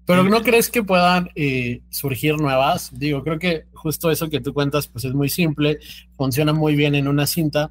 pero 0.07 0.23
¿no 0.25 0.43
crees 0.43 0.71
que 0.71 0.83
puedan 0.83 1.31
eh, 1.35 1.81
surgir 1.89 2.37
nuevas? 2.37 2.91
Digo, 2.93 3.23
creo 3.23 3.39
que 3.39 3.65
justo 3.73 4.11
eso 4.11 4.29
que 4.29 4.41
tú 4.41 4.53
cuentas, 4.53 4.87
pues 4.87 5.05
es 5.05 5.15
muy 5.15 5.29
simple, 5.29 5.79
funciona 6.17 6.53
muy 6.53 6.77
bien 6.77 6.95
en 6.95 7.09
una 7.09 7.27
cinta, 7.27 7.71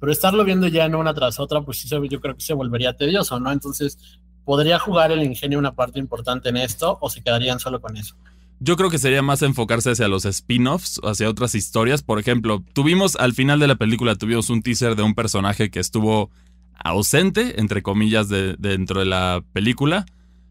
pero 0.00 0.10
estarlo 0.10 0.44
viendo 0.44 0.66
ya 0.66 0.86
en 0.86 0.94
una 0.94 1.12
tras 1.14 1.38
otra, 1.38 1.62
pues 1.62 1.78
sí, 1.78 1.88
yo 1.88 2.20
creo 2.20 2.34
que 2.34 2.42
se 2.42 2.54
volvería 2.54 2.94
tedioso, 2.94 3.38
¿no? 3.38 3.52
Entonces, 3.52 3.98
¿podría 4.44 4.78
jugar 4.78 5.12
el 5.12 5.22
ingenio 5.22 5.58
una 5.58 5.74
parte 5.74 5.98
importante 5.98 6.48
en 6.48 6.56
esto 6.56 6.98
o 7.00 7.10
se 7.10 7.22
quedarían 7.22 7.58
solo 7.58 7.80
con 7.80 7.96
eso? 7.96 8.16
Yo 8.60 8.76
creo 8.76 8.88
que 8.88 8.98
sería 8.98 9.20
más 9.20 9.42
enfocarse 9.42 9.90
hacia 9.90 10.08
los 10.08 10.24
spin-offs, 10.24 11.00
hacia 11.04 11.28
otras 11.28 11.54
historias. 11.54 12.02
Por 12.02 12.18
ejemplo, 12.18 12.64
tuvimos 12.72 13.16
al 13.16 13.34
final 13.34 13.60
de 13.60 13.66
la 13.66 13.74
película, 13.74 14.14
tuvimos 14.14 14.48
un 14.48 14.62
teaser 14.62 14.96
de 14.96 15.02
un 15.02 15.14
personaje 15.14 15.70
que 15.70 15.80
estuvo 15.80 16.30
ausente, 16.82 17.60
entre 17.60 17.82
comillas, 17.82 18.28
de, 18.28 18.56
dentro 18.58 19.00
de 19.00 19.06
la 19.06 19.42
película 19.52 20.06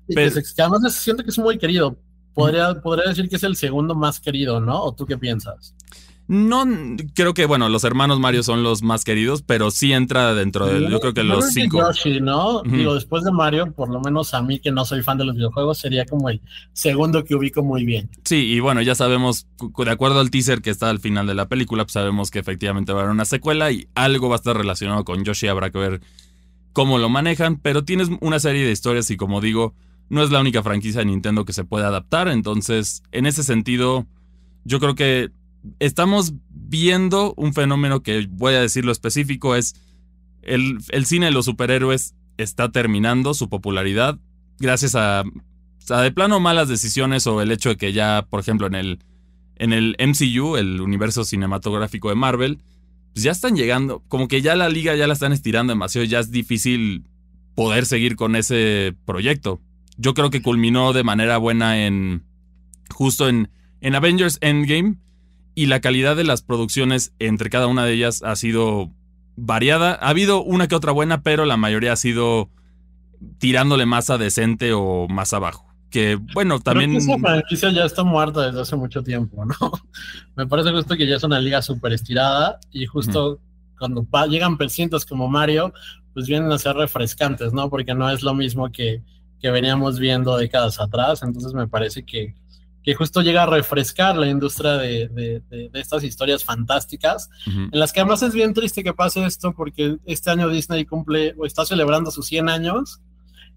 que, 0.08 0.62
además 0.62 0.94
se 0.94 1.02
siente 1.02 1.24
que 1.24 1.30
es 1.30 1.40
muy 1.40 1.58
querido. 1.58 1.98
Podría, 2.34 2.82
podría 2.82 3.10
decir 3.10 3.30
que 3.30 3.36
es 3.36 3.44
el 3.44 3.56
segundo 3.56 3.94
más 3.94 4.20
querido, 4.20 4.60
¿no? 4.60 4.82
¿O 4.82 4.94
tú 4.94 5.06
qué 5.06 5.18
piensas? 5.18 5.76
No, 6.26 6.66
creo 7.14 7.34
que, 7.34 7.46
bueno, 7.46 7.68
los 7.68 7.84
hermanos 7.84 8.20
Mario 8.20 8.44
son 8.44 8.64
los 8.64 8.82
más 8.82 9.04
queridos, 9.04 9.42
pero 9.42 9.72
sí 9.72 9.92
entra 9.92 10.34
dentro 10.34 10.66
de, 10.66 10.90
yo 10.90 11.02
creo 11.02 11.14
que 11.14 11.24
los 11.24 11.52
cinco. 11.52 11.80
Yoshi, 11.80 12.22
¿no? 12.22 12.62
Digo, 12.64 12.96
después 12.96 13.26
de 13.26 13.32
Mario, 13.32 13.74
por 13.74 13.90
lo 13.90 14.00
menos 14.00 14.34
a 14.34 14.42
mí 14.42 14.60
que 14.60 14.72
no 14.72 14.86
soy 14.86 15.04
fan 15.04 15.18
de 15.18 15.26
los 15.26 15.36
videojuegos, 15.36 15.80
sería 15.80 16.06
como 16.06 16.30
el 16.30 16.42
segundo 16.72 17.26
que 17.26 17.36
ubico 17.36 17.62
muy 17.62 17.84
bien. 17.84 18.10
Sí, 18.24 18.38
y 18.54 18.62
bueno, 18.62 18.82
ya 18.82 18.96
sabemos, 18.96 19.48
de 19.60 19.92
acuerdo 19.92 20.22
al 20.22 20.32
teaser 20.32 20.62
que 20.62 20.70
está 20.70 20.90
al 20.90 21.00
final 21.00 21.28
de 21.28 21.36
la 21.36 21.50
película, 21.50 21.84
pues 21.84 21.94
sabemos 21.94 22.32
que 22.32 22.40
efectivamente 22.40 22.94
va 22.94 23.00
a 23.00 23.04
haber 23.04 23.14
una 23.14 23.26
secuela 23.26 23.70
y 23.72 23.90
algo 23.94 24.30
va 24.30 24.36
a 24.36 24.38
estar 24.38 24.56
relacionado 24.56 25.04
con 25.04 25.26
Yoshi, 25.26 25.48
habrá 25.48 25.72
que 25.72 25.78
ver 25.78 26.02
cómo 26.72 27.00
lo 27.00 27.10
manejan, 27.10 27.58
pero 27.58 27.84
tienes 27.84 28.10
una 28.22 28.40
serie 28.40 28.66
de 28.66 28.72
historias 28.72 29.12
y 29.12 29.18
como 29.18 29.42
digo, 29.42 29.76
no 30.14 30.24
es 30.24 30.30
la 30.30 30.40
única 30.40 30.64
franquicia 30.64 31.00
de 31.00 31.06
Nintendo 31.06 31.44
que 31.44 31.54
se 31.54 31.64
puede 31.64 31.86
adaptar. 31.86 32.28
Entonces, 32.28 33.04
en 33.12 33.26
ese 33.26 33.44
sentido, 33.44 34.06
yo 34.64 34.80
creo 34.80 34.96
que 34.96 35.32
estamos 35.80 36.34
viendo 36.50 37.34
un 37.36 37.54
fenómeno 37.54 38.04
que 38.04 38.28
voy 38.30 38.54
a 38.54 38.62
decir 38.62 38.86
lo 38.86 38.92
específico, 38.92 39.56
es 39.56 39.76
el, 40.42 40.78
el 40.90 41.06
cine 41.06 41.28
de 41.28 41.32
los 41.32 41.46
superhéroes 41.46 42.16
está 42.38 42.72
terminando 42.72 43.34
su 43.34 43.50
popularidad 43.50 44.20
gracias 44.60 44.96
a, 44.96 45.24
a, 45.90 46.02
de 46.02 46.12
plano 46.12 46.40
malas 46.40 46.68
decisiones 46.68 47.28
o 47.28 47.42
el 47.42 47.52
hecho 47.52 47.70
de 47.70 47.78
que 47.78 47.94
ya, 47.94 48.26
por 48.30 48.40
ejemplo, 48.40 48.68
en 48.68 48.76
el, 48.76 49.00
en 49.56 49.74
el 49.74 49.96
MCU, 50.00 50.58
el 50.58 50.82
universo 50.82 51.24
cinematográfico 51.24 52.10
de 52.10 52.16
Marvel, 52.16 52.60
pues 53.14 53.24
ya 53.24 53.32
están 53.32 53.56
llegando, 53.56 54.04
como 54.08 54.28
que 54.28 54.42
ya 54.42 54.56
la 54.56 54.70
liga 54.70 54.96
ya 54.96 55.08
la 55.08 55.14
están 55.14 55.34
estirando 55.34 55.72
demasiado, 55.72 56.06
ya 56.06 56.20
es 56.20 56.32
difícil 56.32 57.04
poder 57.56 57.86
seguir 57.86 58.16
con 58.16 58.36
ese 58.36 58.96
proyecto 59.06 59.62
yo 59.98 60.14
creo 60.14 60.30
que 60.30 60.42
culminó 60.42 60.94
de 60.94 61.04
manera 61.04 61.38
buena 61.38 61.86
en 61.86 62.26
justo 62.90 63.28
en, 63.30 63.50
en 63.82 63.96
Avengers 63.96 64.38
Endgame 64.42 64.98
y 65.56 65.68
la 65.68 65.82
calidad 65.82 66.16
de 66.16 66.24
las 66.24 66.42
producciones 66.42 67.14
entre 67.20 67.50
cada 67.50 67.68
una 67.68 67.86
de 67.86 67.94
ellas 67.94 68.24
ha 68.24 68.36
sido 68.36 68.92
variada. 69.36 69.94
Ha 69.94 70.10
habido 70.10 70.44
una 70.44 70.68
que 70.68 70.76
otra 70.76 70.92
buena, 70.92 71.22
pero 71.22 71.46
la 71.46 71.58
mayoría 71.58 71.94
ha 71.94 71.98
sido 71.98 72.50
tirándole 73.38 73.86
más 73.86 74.10
a 74.10 74.18
decente 74.18 74.74
o 74.74 75.08
más 75.08 75.34
abajo. 75.34 75.74
Que 75.90 76.16
bueno, 76.34 76.60
también. 76.60 76.96
Creo 76.96 77.16
esa 77.16 77.20
franquicia 77.20 77.72
ya 77.72 77.86
está 77.86 78.04
muerta 78.04 78.48
desde 78.48 78.62
hace 78.62 78.76
mucho 78.76 79.04
tiempo, 79.04 79.46
¿no? 79.46 79.56
Me 80.36 80.48
parece 80.48 80.72
justo 80.72 80.98
que 80.98 81.08
ya 81.08 81.18
es 81.18 81.24
una 81.24 81.40
liga 81.40 81.62
súper 81.62 81.94
estirada 81.94 82.60
y 82.72 82.88
justo 82.88 83.40
cuando 83.78 84.08
llegan 84.28 84.58
presidentes 84.58 85.06
como 85.06 85.28
Mario, 85.28 85.74
pues 86.14 86.28
vienen 86.28 86.52
a 86.52 86.58
ser 86.58 86.76
refrescantes, 86.76 87.54
¿no? 87.54 87.70
Porque 87.70 87.94
no 87.94 88.10
es 88.10 88.24
lo 88.24 88.34
mismo 88.34 88.72
que 88.72 89.04
que 89.44 89.52
veníamos 89.52 90.00
viendo 90.00 90.38
décadas 90.38 90.80
atrás, 90.80 91.22
entonces 91.22 91.54
me 91.54 91.68
parece 91.68 92.04
que 92.04 92.34
que 92.82 92.96
justo 92.96 93.22
llega 93.22 93.44
a 93.44 93.46
refrescar 93.46 94.18
la 94.18 94.28
industria 94.28 94.74
de, 94.74 95.42
estas 95.72 96.04
historias 96.04 96.44
fantásticas, 96.44 97.30
en 97.46 97.80
las 97.80 97.94
que 97.94 98.02
además 98.02 98.24
es 98.24 98.34
bien 98.34 98.54
triste 98.54 98.84
que 98.84 98.94
pase 98.94 99.26
esto 99.26 99.54
porque 99.54 99.96
este 100.06 100.30
año 100.30 100.50
Disney 100.50 100.84
cumple 100.84 101.34
o 101.38 101.46
está 101.46 101.66
celebrando 101.66 102.12
sus 102.12 102.26
100 102.26 102.50
años 102.50 103.00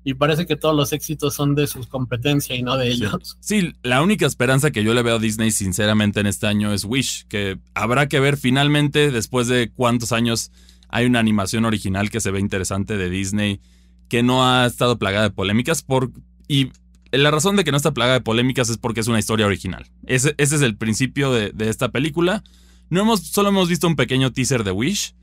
y 0.05 0.15
parece 0.15 0.47
que 0.47 0.55
todos 0.55 0.77
los 0.77 0.93
éxitos 0.93 1.35
son 1.35 1.57
de 1.57 1.67
su 1.67 1.89
competencia 1.89 2.55
y 2.55 2.63
no 2.63 2.77
de 2.77 2.89
ellos. 2.89 3.37
Sí, 3.41 3.73
la 3.83 4.01
única 4.01 4.27
esperanza 4.27 4.71
que 4.71 4.85
yo 4.85 4.95
le 4.95 5.03
veo 5.03 5.17
a 5.17 5.19
Disney 5.19 5.51
sinceramente 5.51 6.21
en 6.21 6.29
este 6.29 6.47
año 6.47 6.73
es 6.73 6.85
Wish, 6.85 7.27
que 7.27 7.59
habrá 7.75 8.07
que 8.07 8.21
ver 8.21 8.37
finalmente 8.37 9.11
después 9.11 9.49
de 9.49 9.73
cuántos 9.75 10.13
años 10.13 10.53
hay 10.89 11.07
una 11.07 11.19
animación 11.19 11.65
original 11.65 12.11
que 12.11 12.21
se 12.21 12.31
ve 12.31 12.39
interesante 12.39 12.97
de 12.97 13.11
Disney 13.11 13.61
que 14.09 14.23
no 14.23 14.47
ha 14.47 14.67
estado 14.67 14.99
plagada 14.99 15.25
de 15.25 15.31
polémicas 15.31 15.83
por 15.83 16.11
y 16.49 16.71
la 17.13 17.31
razón 17.31 17.57
de 17.57 17.65
que 17.65 17.71
no 17.71 17.77
está 17.77 17.95
plagada 17.95 18.19
de 18.19 18.25
polémicas 18.25 18.69
es 18.69 18.79
porque 18.79 19.01
es 19.01 19.09
una 19.09 19.19
historia 19.19 19.47
original. 19.47 19.87
Ese, 20.07 20.35
es 20.39 20.53
el 20.53 20.77
principio 20.77 21.33
de, 21.33 21.53
esta 21.61 21.91
película. 21.91 22.43
No 22.91 23.01
hemos, 23.01 23.21
solo 23.21 23.49
hemos 23.49 23.69
visto 23.69 23.87
un 23.87 23.97
pequeño 23.97 24.33
teaser 24.33 24.65
de 24.65 24.71
Wish, 24.71 25.15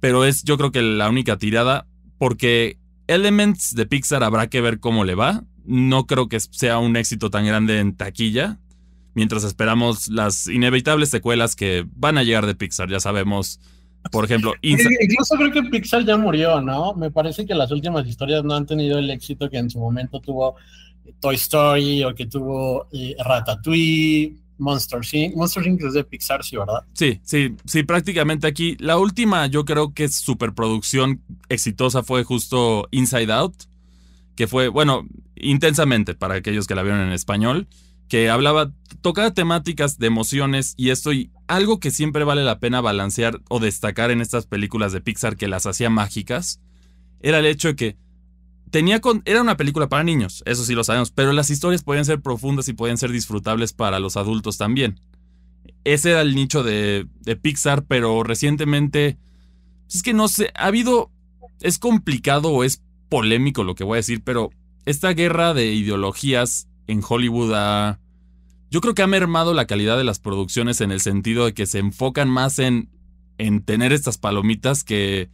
pero 0.00 0.24
es 0.24 0.44
yo 0.44 0.56
creo 0.56 0.72
que 0.72 0.82
la 0.82 1.08
única 1.08 1.36
tirada 1.36 1.86
porque 2.18 2.78
Elements 3.06 3.74
de 3.74 3.86
Pixar 3.86 4.24
habrá 4.24 4.48
que 4.48 4.60
ver 4.60 4.80
cómo 4.80 5.04
le 5.04 5.14
va. 5.14 5.44
No 5.64 6.06
creo 6.06 6.28
que 6.28 6.40
sea 6.40 6.78
un 6.78 6.96
éxito 6.96 7.30
tan 7.30 7.44
grande 7.44 7.78
en 7.80 7.96
taquilla, 7.96 8.58
mientras 9.14 9.44
esperamos 9.44 10.08
las 10.08 10.46
inevitables 10.46 11.10
secuelas 11.10 11.56
que 11.56 11.86
van 11.94 12.18
a 12.18 12.22
llegar 12.22 12.46
de 12.46 12.54
Pixar. 12.54 12.88
Ya 12.88 13.00
sabemos, 13.00 13.60
por 14.10 14.24
ejemplo, 14.24 14.54
incluso 14.62 15.36
creo 15.36 15.52
que 15.52 15.62
Pixar 15.64 16.04
ya 16.04 16.16
murió, 16.16 16.60
¿no? 16.60 16.94
Me 16.94 17.10
parece 17.10 17.46
que 17.46 17.54
las 17.54 17.70
últimas 17.70 18.06
historias 18.06 18.44
no 18.44 18.54
han 18.54 18.66
tenido 18.66 18.98
el 18.98 19.10
éxito 19.10 19.48
que 19.50 19.58
en 19.58 19.70
su 19.70 19.78
momento 19.78 20.20
tuvo 20.20 20.56
Toy 21.20 21.36
Story 21.36 22.04
o 22.04 22.14
que 22.14 22.26
tuvo 22.26 22.88
eh, 22.92 23.14
Ratatouille, 23.18 24.34
Monster 24.58 25.00
Inc. 25.12 25.36
Monster 25.36 25.66
Inc. 25.66 25.82
es 25.82 25.94
de 25.94 26.04
Pixar, 26.04 26.44
sí, 26.44 26.56
¿verdad? 26.56 26.82
Sí, 26.94 27.20
sí, 27.22 27.54
sí, 27.64 27.82
prácticamente 27.82 28.46
aquí. 28.46 28.76
La 28.78 28.98
última, 28.98 29.46
yo 29.46 29.64
creo 29.64 29.92
que 29.92 30.08
superproducción 30.08 31.20
exitosa 31.48 32.02
fue 32.02 32.24
justo 32.24 32.88
Inside 32.90 33.32
Out, 33.32 33.54
que 34.34 34.46
fue, 34.46 34.68
bueno, 34.68 35.06
intensamente 35.36 36.14
para 36.14 36.34
aquellos 36.34 36.66
que 36.66 36.74
la 36.74 36.82
vieron 36.82 37.00
en 37.00 37.12
español, 37.12 37.66
que 38.08 38.30
hablaba, 38.30 38.72
tocaba 39.00 39.32
temáticas 39.32 39.98
de 39.98 40.06
emociones 40.06 40.74
y 40.76 40.90
esto 40.90 41.12
y 41.12 41.30
algo 41.48 41.80
que 41.80 41.90
siempre 41.90 42.24
vale 42.24 42.44
la 42.44 42.58
pena 42.58 42.80
balancear 42.80 43.40
o 43.48 43.60
destacar 43.60 44.10
en 44.10 44.20
estas 44.20 44.46
películas 44.46 44.92
de 44.92 45.00
Pixar 45.00 45.36
que 45.36 45.48
las 45.48 45.66
hacía 45.66 45.90
mágicas, 45.90 46.60
era 47.20 47.38
el 47.38 47.46
hecho 47.46 47.68
de 47.68 47.76
que 47.76 47.96
tenía 48.70 49.00
con, 49.00 49.22
era 49.24 49.40
una 49.40 49.56
película 49.56 49.88
para 49.88 50.04
niños, 50.04 50.42
eso 50.46 50.64
sí 50.64 50.74
lo 50.74 50.84
sabemos, 50.84 51.10
pero 51.10 51.32
las 51.32 51.50
historias 51.50 51.82
podían 51.82 52.04
ser 52.04 52.20
profundas 52.20 52.68
y 52.68 52.72
podían 52.72 52.98
ser 52.98 53.10
disfrutables 53.10 53.72
para 53.72 54.00
los 54.00 54.16
adultos 54.16 54.58
también. 54.58 55.00
Ese 55.84 56.10
era 56.10 56.22
el 56.22 56.34
nicho 56.34 56.62
de, 56.62 57.06
de 57.20 57.36
Pixar, 57.36 57.84
pero 57.86 58.22
recientemente, 58.22 59.18
es 59.88 60.02
que 60.02 60.14
no 60.14 60.28
sé, 60.28 60.50
ha 60.54 60.66
habido, 60.66 61.10
es 61.60 61.78
complicado 61.78 62.50
o 62.50 62.64
es 62.64 62.82
polémico 63.08 63.62
lo 63.62 63.74
que 63.74 63.84
voy 63.84 63.96
a 63.96 63.98
decir, 63.98 64.22
pero 64.22 64.50
esta 64.84 65.10
guerra 65.10 65.54
de 65.54 65.72
ideologías 65.72 66.68
en 66.86 67.02
Hollywood 67.06 67.52
ha, 67.54 67.98
yo 68.70 68.80
creo 68.80 68.94
que 68.94 69.02
ha 69.02 69.06
mermado 69.06 69.54
la 69.54 69.66
calidad 69.66 69.96
de 69.96 70.04
las 70.04 70.18
producciones 70.18 70.80
en 70.80 70.90
el 70.90 71.00
sentido 71.00 71.46
de 71.46 71.54
que 71.54 71.66
se 71.66 71.78
enfocan 71.78 72.28
más 72.28 72.58
en, 72.58 72.90
en 73.38 73.64
tener 73.64 73.92
estas 73.92 74.18
palomitas 74.18 74.84
que 74.84 75.30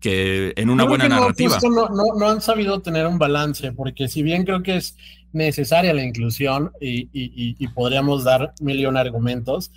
que 0.00 0.52
en 0.56 0.70
una 0.70 0.84
buena 0.84 1.08
narrativa. 1.08 1.58
No, 1.62 1.88
no, 2.16 2.28
han 2.28 2.40
sabido 2.40 2.80
tener 2.80 3.06
un 3.06 3.18
balance, 3.18 3.72
porque 3.72 4.08
si 4.08 4.22
bien 4.22 4.44
creo 4.44 4.62
que 4.62 4.76
es 4.76 4.96
necesaria 5.32 5.92
la 5.94 6.04
inclusión 6.04 6.72
y, 6.80 7.66
podríamos 7.68 8.24
dar 8.24 8.54
mil 8.60 8.84
argumentos, 8.96 9.72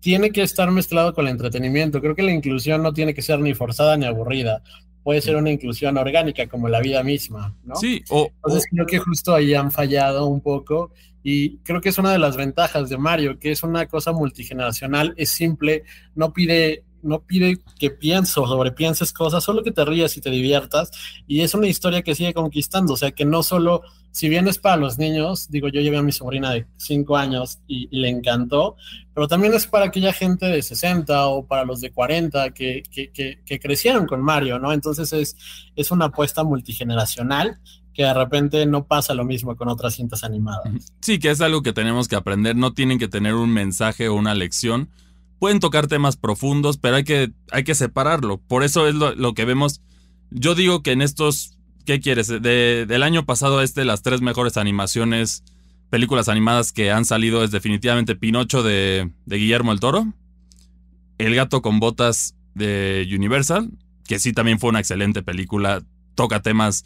tiene 0.00 0.30
que 0.30 0.42
estar 0.42 0.70
mezclado 0.70 1.14
con 1.14 1.26
el 1.26 1.32
entretenimiento. 1.32 2.00
Creo 2.00 2.14
que 2.14 2.22
la 2.22 2.32
inclusión 2.32 2.82
no 2.82 2.92
tiene 2.92 3.14
que 3.14 3.22
ser 3.22 3.40
ni 3.40 3.54
forzada 3.54 3.96
ni 3.96 4.06
aburrida. 4.06 4.62
Puede 5.02 5.20
ser 5.20 5.36
una 5.36 5.50
inclusión 5.50 5.96
orgánica, 5.96 6.46
como 6.46 6.68
la 6.68 6.80
vida 6.80 7.02
misma, 7.02 7.54
¿no? 7.64 7.74
Sí, 7.76 8.02
o, 8.10 8.30
Entonces 8.36 8.66
creo 8.70 8.86
que 8.86 8.98
justo 8.98 9.34
ahí 9.34 9.54
han 9.54 9.72
fallado 9.72 10.26
un 10.26 10.40
poco. 10.40 10.92
Y 11.22 11.58
creo 11.58 11.80
que 11.80 11.90
es 11.90 11.98
una 11.98 12.12
de 12.12 12.18
las 12.18 12.36
ventajas 12.36 12.88
de 12.88 12.98
Mario, 12.98 13.38
que 13.38 13.52
es 13.52 13.62
una 13.62 13.86
cosa 13.86 14.12
multigeneracional, 14.12 15.14
es 15.16 15.28
simple, 15.30 15.84
no 16.14 16.32
pide 16.32 16.84
no 17.02 17.20
pide 17.20 17.58
que 17.78 17.90
pienses 17.90 18.36
o 18.38 18.46
sobrepienses 18.46 19.12
cosas, 19.12 19.44
solo 19.44 19.62
que 19.62 19.72
te 19.72 19.84
rías 19.84 20.16
y 20.16 20.20
te 20.20 20.30
diviertas. 20.30 20.90
Y 21.26 21.40
es 21.40 21.54
una 21.54 21.68
historia 21.68 22.02
que 22.02 22.14
sigue 22.14 22.34
conquistando, 22.34 22.94
o 22.94 22.96
sea 22.96 23.10
que 23.10 23.24
no 23.24 23.42
solo, 23.42 23.82
si 24.10 24.28
bien 24.28 24.48
es 24.48 24.58
para 24.58 24.76
los 24.76 24.98
niños, 24.98 25.50
digo, 25.50 25.68
yo 25.68 25.80
llevé 25.80 25.98
a 25.98 26.02
mi 26.02 26.12
sobrina 26.12 26.50
de 26.52 26.66
5 26.76 27.16
años 27.16 27.58
y, 27.66 27.88
le 27.92 28.08
encantó, 28.08 28.76
pero 29.14 29.28
también 29.28 29.54
es 29.54 29.66
para 29.66 29.86
aquella 29.86 30.12
gente 30.12 30.46
de 30.46 30.62
60 30.62 31.26
o 31.28 31.46
para 31.46 31.64
los 31.64 31.80
de 31.80 31.90
40 31.90 32.50
que, 32.50 32.82
que, 32.90 33.60
crecieron 33.60 34.06
con 34.06 34.22
Mario, 34.22 34.58
¿no? 34.58 34.72
Entonces 34.72 35.12
es, 35.12 35.36
es 35.76 35.90
una 35.90 36.06
apuesta 36.06 36.42
multigeneracional 36.44 37.58
que 37.94 38.04
de 38.04 38.14
repente 38.14 38.64
no 38.66 38.86
pasa 38.86 39.14
lo 39.14 39.24
mismo 39.24 39.56
con 39.56 39.68
otras 39.68 39.94
cintas 39.94 40.24
animadas. 40.24 40.92
Sí, 41.00 41.18
que 41.18 41.30
es 41.30 41.40
algo 41.40 41.62
que 41.62 41.72
tenemos 41.72 42.08
que 42.08 42.16
aprender, 42.16 42.56
no 42.56 42.72
tienen 42.72 42.98
que 42.98 43.08
tener 43.08 43.34
un 43.34 43.50
mensaje 43.50 44.08
o 44.08 44.14
una 44.14 44.34
lección, 44.34 44.88
pueden 45.42 45.58
tocar 45.58 45.88
temas 45.88 46.16
profundos, 46.16 46.78
pero 46.78 46.94
hay 46.94 47.02
que, 47.02 47.32
hay 47.50 47.64
que 47.64 47.74
separarlo. 47.74 48.38
Por 48.38 48.62
eso 48.62 48.86
es 48.86 48.94
lo, 48.94 49.34
que 49.34 49.44
vemos. 49.44 49.82
Yo 50.30 50.54
digo 50.54 50.84
que 50.84 50.92
en 50.92 51.02
estos, 51.02 51.58
¿qué 51.84 51.98
quieres? 51.98 52.28
De, 52.28 52.86
del 52.86 53.02
año 53.02 53.26
pasado 53.26 53.58
a 53.58 53.64
este, 53.64 53.84
las 53.84 54.02
tres 54.02 54.20
mejores 54.20 54.56
animaciones, 54.56 55.42
películas 55.90 56.28
animadas 56.28 56.70
que 56.70 56.92
han 56.92 57.04
salido 57.04 57.42
es 57.42 57.50
definitivamente 57.50 58.14
Pinocho 58.14 58.62
de, 58.62 59.10
de 59.26 59.36
Guillermo 59.36 59.72
el 59.72 59.80
Toro, 59.80 60.12
El 61.18 61.34
gato 61.34 61.60
con 61.60 61.80
botas 61.80 62.36
de 62.54 63.04
Universal, 63.12 63.68
que 64.06 64.20
sí 64.20 64.32
también 64.32 64.60
fue 64.60 64.70
una 64.70 64.78
excelente 64.78 65.24
película, 65.24 65.82
toca 66.14 66.40
temas 66.40 66.84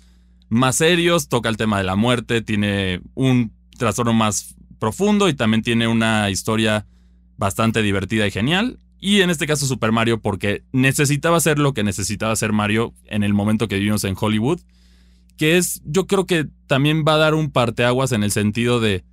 más 0.48 0.76
serios, 0.76 1.28
toca 1.28 1.50
el 1.50 1.58
tema 1.58 1.76
de 1.76 1.84
la 1.84 1.94
muerte, 1.94 2.40
tiene 2.40 3.02
un 3.12 3.52
trastorno 3.76 4.14
más 4.14 4.54
profundo 4.78 5.28
y 5.28 5.34
también 5.34 5.62
tiene 5.62 5.88
una 5.88 6.30
historia 6.30 6.86
bastante 7.36 7.82
divertida 7.82 8.26
y 8.26 8.30
genial. 8.30 8.78
Y 8.98 9.20
en 9.20 9.30
este 9.30 9.46
caso 9.46 9.66
Super 9.66 9.92
Mario 9.92 10.20
porque 10.20 10.64
necesitaba 10.72 11.36
hacer 11.36 11.58
lo 11.58 11.74
que 11.74 11.84
necesitaba 11.84 12.32
hacer 12.32 12.52
Mario 12.52 12.94
en 13.06 13.22
el 13.22 13.34
momento 13.34 13.68
que 13.68 13.78
vivimos 13.78 14.04
en 14.04 14.16
Hollywood. 14.18 14.60
Que 15.36 15.58
es, 15.58 15.82
yo 15.84 16.06
creo 16.06 16.24
que 16.24 16.48
también 16.66 17.04
va 17.06 17.14
a 17.14 17.18
dar 17.18 17.34
un 17.34 17.50
parteaguas 17.50 18.12
en 18.12 18.22
el 18.22 18.30
sentido 18.30 18.80
de, 18.80 19.04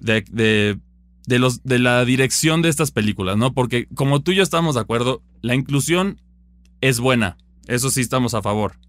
de, 0.00 0.78
de, 1.26 1.38
los, 1.38 1.62
de 1.62 1.78
la 1.78 2.04
dirección 2.04 2.60
de 2.60 2.70
estas 2.70 2.90
películas, 2.90 3.36
¿no? 3.36 3.54
Porque 3.54 3.86
como 3.94 4.20
tú 4.20 4.32
y 4.32 4.36
yo 4.36 4.42
estamos 4.42 4.74
de 4.74 4.80
acuerdo, 4.80 5.22
la 5.42 5.54
inclusión 5.54 6.20
es 6.80 6.98
buena. 6.98 7.36
Eso 7.68 7.90
sí 7.90 8.00
estamos 8.00 8.34
a 8.34 8.42
favor. 8.42 8.80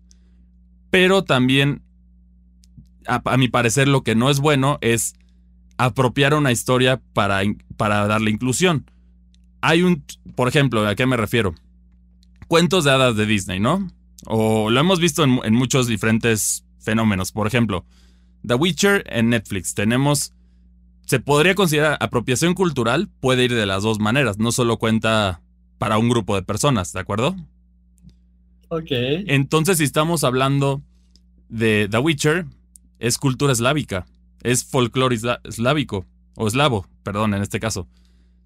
Pero 0.90 1.24
también, 1.24 1.84
a 3.06 3.38
mi 3.38 3.48
parecer, 3.48 3.88
lo 3.88 4.02
que 4.02 4.16
no 4.16 4.32
es 4.32 4.40
bueno 4.40 4.80
es 4.82 5.14
apropiar 5.86 6.34
una 6.34 6.52
historia 6.52 7.02
para, 7.14 7.42
para 7.76 8.06
darle 8.08 8.30
inclusión. 8.32 8.86
Hay 9.62 9.82
un, 9.82 10.04
por 10.36 10.48
ejemplo, 10.48 10.88
¿a 10.88 10.96
qué 10.96 11.06
me 11.06 11.18
refiero? 11.18 11.56
Cuentos 12.48 12.84
de 12.84 12.92
hadas 12.92 13.16
de 13.16 13.26
Disney, 13.26 13.60
¿no? 13.60 13.90
O 14.26 14.70
lo 14.70 14.80
hemos 14.80 15.00
visto 15.00 15.24
en, 15.24 15.40
en 15.44 15.56
muchos 15.56 15.88
diferentes 15.88 16.66
fenómenos. 16.80 17.32
Por 17.32 17.48
ejemplo, 17.48 17.86
The 18.46 18.56
Witcher 18.56 19.04
en 19.08 19.30
Netflix. 19.30 19.74
Tenemos 19.74 20.34
se 21.06 21.20
podría 21.20 21.56
considerar 21.56 21.98
apropiación 22.00 22.54
cultural, 22.54 23.10
puede 23.20 23.44
ir 23.44 23.54
de 23.54 23.66
las 23.66 23.84
dos 23.84 24.00
maneras, 24.00 24.38
no 24.38 24.52
solo 24.52 24.78
cuenta 24.78 25.42
para 25.78 25.98
un 25.98 26.10
grupo 26.10 26.36
de 26.36 26.44
personas, 26.44 26.94
¿de 26.94 27.00
acuerdo? 27.00 27.36
Ok. 28.70 28.92
Entonces, 28.92 29.80
si 29.80 29.84
estamos 29.84 30.24
hablando 30.24 30.82
de 31.50 31.90
The 31.90 31.98
Witcher, 31.98 32.46
es 33.00 33.18
cultura 33.18 33.52
eslávica 33.52 34.06
es 34.44 34.66
folclore 34.66 35.18
eslávico, 35.44 36.06
o 36.36 36.48
eslavo, 36.48 36.88
perdón, 37.04 37.34
en 37.34 37.42
este 37.42 37.60
caso. 37.60 37.88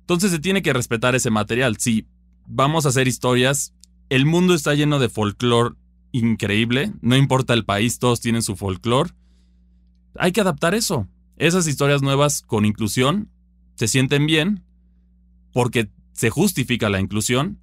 Entonces 0.01 0.31
se 0.31 0.39
tiene 0.39 0.61
que 0.61 0.73
respetar 0.73 1.15
ese 1.15 1.29
material. 1.29 1.77
Si 1.77 2.07
vamos 2.45 2.85
a 2.85 2.89
hacer 2.89 3.07
historias, 3.07 3.73
el 4.09 4.25
mundo 4.25 4.53
está 4.53 4.73
lleno 4.75 4.99
de 4.99 5.09
folclore 5.09 5.75
increíble, 6.11 6.93
no 7.01 7.17
importa 7.17 7.53
el 7.53 7.65
país, 7.65 7.99
todos 7.99 8.21
tienen 8.21 8.43
su 8.43 8.55
folclore. 8.55 9.11
Hay 10.17 10.31
que 10.31 10.41
adaptar 10.41 10.73
eso. 10.73 11.07
Esas 11.37 11.67
historias 11.67 12.01
nuevas 12.01 12.41
con 12.41 12.65
inclusión 12.65 13.29
se 13.75 13.87
sienten 13.87 14.25
bien 14.25 14.63
porque 15.51 15.89
se 16.13 16.29
justifica 16.29 16.89
la 16.89 17.01
inclusión 17.01 17.59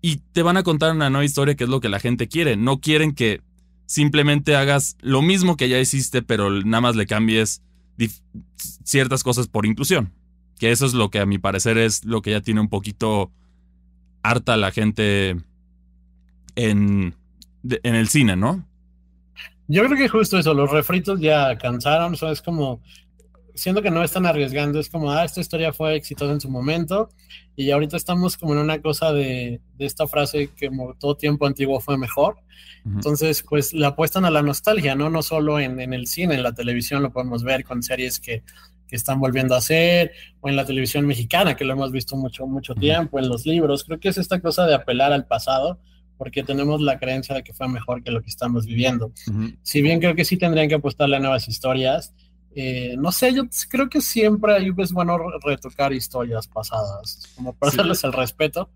y 0.00 0.16
te 0.32 0.42
van 0.42 0.56
a 0.56 0.62
contar 0.62 0.94
una 0.94 1.10
nueva 1.10 1.24
historia 1.24 1.54
que 1.54 1.64
es 1.64 1.70
lo 1.70 1.80
que 1.80 1.88
la 1.88 2.00
gente 2.00 2.28
quiere. 2.28 2.56
No 2.56 2.80
quieren 2.80 3.14
que 3.14 3.42
simplemente 3.86 4.56
hagas 4.56 4.96
lo 5.00 5.22
mismo 5.22 5.56
que 5.56 5.68
ya 5.68 5.78
hiciste, 5.78 6.22
pero 6.22 6.50
nada 6.50 6.80
más 6.80 6.96
le 6.96 7.06
cambies 7.06 7.62
ciertas 8.84 9.22
cosas 9.22 9.48
por 9.48 9.66
inclusión. 9.66 10.12
Que 10.58 10.70
eso 10.70 10.86
es 10.86 10.94
lo 10.94 11.10
que 11.10 11.18
a 11.18 11.26
mi 11.26 11.38
parecer 11.38 11.78
es 11.78 12.04
lo 12.04 12.22
que 12.22 12.30
ya 12.30 12.40
tiene 12.40 12.60
un 12.60 12.68
poquito 12.68 13.30
harta 14.22 14.56
la 14.56 14.70
gente 14.70 15.36
en, 16.54 17.14
en 17.64 17.94
el 17.94 18.08
cine, 18.08 18.36
¿no? 18.36 18.64
Yo 19.66 19.84
creo 19.84 19.96
que 19.96 20.08
justo 20.08 20.38
eso, 20.38 20.52
los 20.54 20.70
refritos 20.70 21.20
ya 21.20 21.56
cansaron, 21.56 22.14
o 22.20 22.30
es 22.30 22.42
como 22.42 22.82
siento 23.54 23.82
que 23.82 23.90
no 23.90 24.02
están 24.02 24.26
arriesgando, 24.26 24.80
es 24.80 24.88
como, 24.88 25.10
ah, 25.10 25.24
esta 25.24 25.40
historia 25.40 25.72
fue 25.72 25.94
exitosa 25.94 26.32
en 26.32 26.40
su 26.40 26.50
momento 26.50 27.08
y 27.56 27.70
ahorita 27.70 27.96
estamos 27.96 28.36
como 28.36 28.52
en 28.54 28.60
una 28.60 28.80
cosa 28.82 29.12
de, 29.12 29.60
de 29.76 29.86
esta 29.86 30.06
frase 30.06 30.50
que 30.56 30.68
como 30.68 30.94
todo 30.94 31.16
tiempo 31.16 31.46
antiguo 31.46 31.80
fue 31.80 31.96
mejor. 31.96 32.36
Entonces, 32.84 33.42
pues 33.48 33.72
le 33.72 33.86
apuestan 33.86 34.26
a 34.26 34.30
la 34.30 34.42
nostalgia, 34.42 34.94
¿no? 34.94 35.08
No 35.08 35.22
solo 35.22 35.58
en, 35.58 35.80
en, 35.80 35.94
el 35.94 36.06
cine, 36.06 36.34
en 36.34 36.42
la 36.42 36.52
televisión 36.52 37.02
lo 37.02 37.12
podemos 37.12 37.42
ver 37.42 37.64
con 37.64 37.82
series 37.82 38.20
que, 38.20 38.42
que, 38.86 38.96
están 38.96 39.20
volviendo 39.20 39.54
a 39.54 39.58
hacer, 39.58 40.12
o 40.40 40.50
en 40.50 40.56
la 40.56 40.66
televisión 40.66 41.06
mexicana, 41.06 41.56
que 41.56 41.64
lo 41.64 41.72
hemos 41.72 41.92
visto 41.92 42.14
mucho, 42.14 42.46
mucho 42.46 42.74
tiempo, 42.74 43.18
en 43.18 43.30
los 43.30 43.46
libros. 43.46 43.84
Creo 43.84 43.98
que 43.98 44.10
es 44.10 44.18
esta 44.18 44.38
cosa 44.38 44.66
de 44.66 44.74
apelar 44.74 45.14
al 45.14 45.24
pasado, 45.24 45.78
porque 46.18 46.42
tenemos 46.42 46.82
la 46.82 46.98
creencia 46.98 47.34
de 47.34 47.42
que 47.42 47.54
fue 47.54 47.68
mejor 47.68 48.02
que 48.02 48.10
lo 48.10 48.20
que 48.20 48.28
estamos 48.28 48.66
viviendo. 48.66 49.12
Si 49.62 49.80
bien 49.80 49.98
creo 49.98 50.14
que 50.14 50.26
sí 50.26 50.36
tendrían 50.36 50.68
que 50.68 50.74
apostarle 50.74 51.16
a 51.16 51.20
nuevas 51.20 51.48
historias, 51.48 52.12
eh, 52.54 52.94
no 52.98 53.10
sé, 53.10 53.34
yo 53.34 53.44
creo 53.68 53.88
que 53.88 54.00
siempre 54.00 54.56
es 54.78 54.92
bueno 54.92 55.18
retocar 55.44 55.92
historias 55.92 56.46
pasadas, 56.46 57.32
como 57.34 57.54
para 57.54 57.70
hacerles 57.70 58.04
el 58.04 58.12
respeto. 58.12 58.70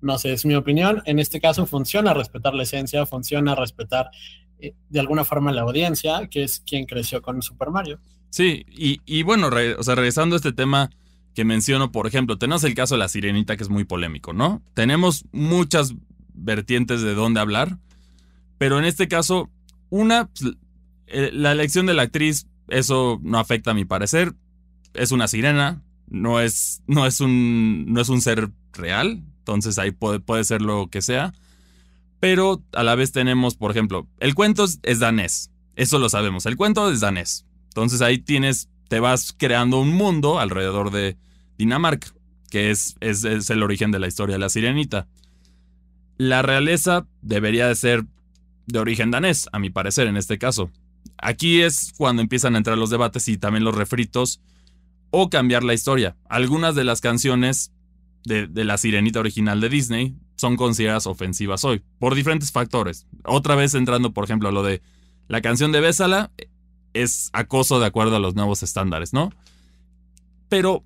No 0.00 0.18
sé, 0.18 0.32
es 0.32 0.44
mi 0.44 0.54
opinión. 0.54 1.02
En 1.06 1.18
este 1.18 1.40
caso 1.40 1.64
funciona 1.64 2.12
respetar 2.12 2.54
la 2.54 2.64
esencia, 2.64 3.06
funciona 3.06 3.54
respetar 3.54 4.10
eh, 4.58 4.74
de 4.88 5.00
alguna 5.00 5.24
forma 5.24 5.52
la 5.52 5.62
audiencia, 5.62 6.26
que 6.28 6.42
es 6.42 6.60
quien 6.60 6.86
creció 6.86 7.22
con 7.22 7.40
Super 7.40 7.70
Mario. 7.70 8.00
Sí, 8.30 8.64
y, 8.68 9.00
y 9.06 9.22
bueno, 9.22 9.48
o 9.78 9.82
sea, 9.82 9.94
regresando 9.94 10.34
a 10.34 10.38
este 10.38 10.52
tema 10.52 10.90
que 11.34 11.44
menciono, 11.44 11.92
por 11.92 12.06
ejemplo, 12.06 12.38
tenemos 12.38 12.64
el 12.64 12.74
caso 12.74 12.94
de 12.94 12.98
la 12.98 13.08
sirenita 13.08 13.56
que 13.56 13.62
es 13.62 13.70
muy 13.70 13.84
polémico, 13.84 14.32
¿no? 14.32 14.62
Tenemos 14.74 15.24
muchas 15.32 15.94
vertientes 16.34 17.00
de 17.02 17.14
dónde 17.14 17.40
hablar, 17.40 17.78
pero 18.58 18.78
en 18.78 18.84
este 18.84 19.08
caso, 19.08 19.50
una, 19.88 20.26
pues, 20.26 20.54
eh, 21.06 21.30
la 21.32 21.52
elección 21.52 21.86
de 21.86 21.94
la 21.94 22.02
actriz 22.02 22.46
eso 22.68 23.20
no 23.22 23.38
afecta 23.38 23.72
a 23.72 23.74
mi 23.74 23.84
parecer. 23.84 24.34
Es 24.94 25.12
una 25.12 25.28
sirena, 25.28 25.82
no 26.08 26.40
es, 26.40 26.82
no 26.86 27.06
es, 27.06 27.20
un, 27.20 27.86
no 27.88 28.00
es 28.00 28.08
un 28.08 28.20
ser 28.20 28.50
real, 28.72 29.22
entonces 29.38 29.78
ahí 29.78 29.90
puede, 29.90 30.20
puede 30.20 30.44
ser 30.44 30.62
lo 30.62 30.88
que 30.88 31.02
sea. 31.02 31.32
Pero 32.20 32.62
a 32.72 32.82
la 32.82 32.94
vez 32.94 33.12
tenemos, 33.12 33.56
por 33.56 33.70
ejemplo, 33.70 34.06
el 34.20 34.34
cuento 34.34 34.64
es 34.82 34.98
danés, 34.98 35.50
eso 35.74 35.98
lo 35.98 36.08
sabemos, 36.08 36.46
el 36.46 36.56
cuento 36.56 36.90
es 36.90 37.00
danés. 37.00 37.46
Entonces 37.68 38.02
ahí 38.02 38.18
tienes, 38.18 38.68
te 38.88 39.00
vas 39.00 39.34
creando 39.36 39.80
un 39.80 39.94
mundo 39.94 40.38
alrededor 40.38 40.90
de 40.90 41.16
Dinamarca, 41.58 42.08
que 42.50 42.70
es, 42.70 42.96
es, 43.00 43.24
es 43.24 43.48
el 43.50 43.62
origen 43.62 43.90
de 43.90 43.98
la 43.98 44.08
historia 44.08 44.34
de 44.34 44.40
la 44.40 44.50
sirenita. 44.50 45.08
La 46.18 46.42
realeza 46.42 47.06
debería 47.22 47.66
de 47.66 47.74
ser 47.74 48.04
de 48.66 48.78
origen 48.78 49.10
danés, 49.10 49.48
a 49.52 49.58
mi 49.58 49.70
parecer, 49.70 50.06
en 50.06 50.16
este 50.16 50.38
caso. 50.38 50.70
Aquí 51.22 51.62
es 51.62 51.92
cuando 51.96 52.20
empiezan 52.20 52.56
a 52.56 52.58
entrar 52.58 52.76
los 52.76 52.90
debates 52.90 53.28
y 53.28 53.38
también 53.38 53.64
los 53.64 53.76
refritos 53.76 54.40
o 55.10 55.30
cambiar 55.30 55.62
la 55.62 55.72
historia. 55.72 56.16
Algunas 56.28 56.74
de 56.74 56.82
las 56.82 57.00
canciones 57.00 57.70
de, 58.24 58.48
la 58.64 58.76
sirenita 58.76 59.20
original 59.20 59.60
de 59.60 59.68
Disney 59.68 60.16
son 60.36 60.56
consideradas 60.56 61.06
ofensivas 61.06 61.64
hoy, 61.64 61.82
por 62.00 62.16
diferentes 62.16 62.50
factores. 62.50 63.06
Otra 63.24 63.54
vez 63.54 63.74
entrando, 63.74 64.12
por 64.12 64.24
ejemplo, 64.24 64.48
a 64.48 64.52
lo 64.52 64.64
de 64.64 64.82
la 65.28 65.40
canción 65.40 65.70
de 65.70 65.80
Bésala 65.80 66.32
es 66.92 67.30
acoso 67.32 67.78
de 67.78 67.86
acuerdo 67.86 68.16
a 68.16 68.20
los 68.20 68.34
nuevos 68.34 68.64
estándares, 68.64 69.12
¿no? 69.12 69.30
Pero 70.48 70.84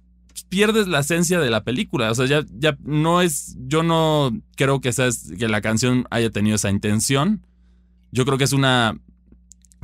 pierdes 0.50 0.86
la 0.86 1.00
esencia 1.00 1.40
de 1.40 1.48
la 1.48 1.64
película. 1.64 2.10
O 2.10 2.14
sea, 2.14 2.26
ya, 2.26 2.44
ya 2.52 2.76
no 2.84 3.22
es. 3.22 3.56
Yo 3.66 3.82
no 3.82 4.38
creo 4.54 4.82
que, 4.82 4.92
sea, 4.92 5.08
que 5.38 5.48
la 5.48 5.62
canción 5.62 6.06
haya 6.10 6.28
tenido 6.30 6.56
esa 6.56 6.68
intención. 6.68 7.46
Yo 8.12 8.26
creo 8.26 8.36
que 8.36 8.44
es 8.44 8.52
una 8.52 9.00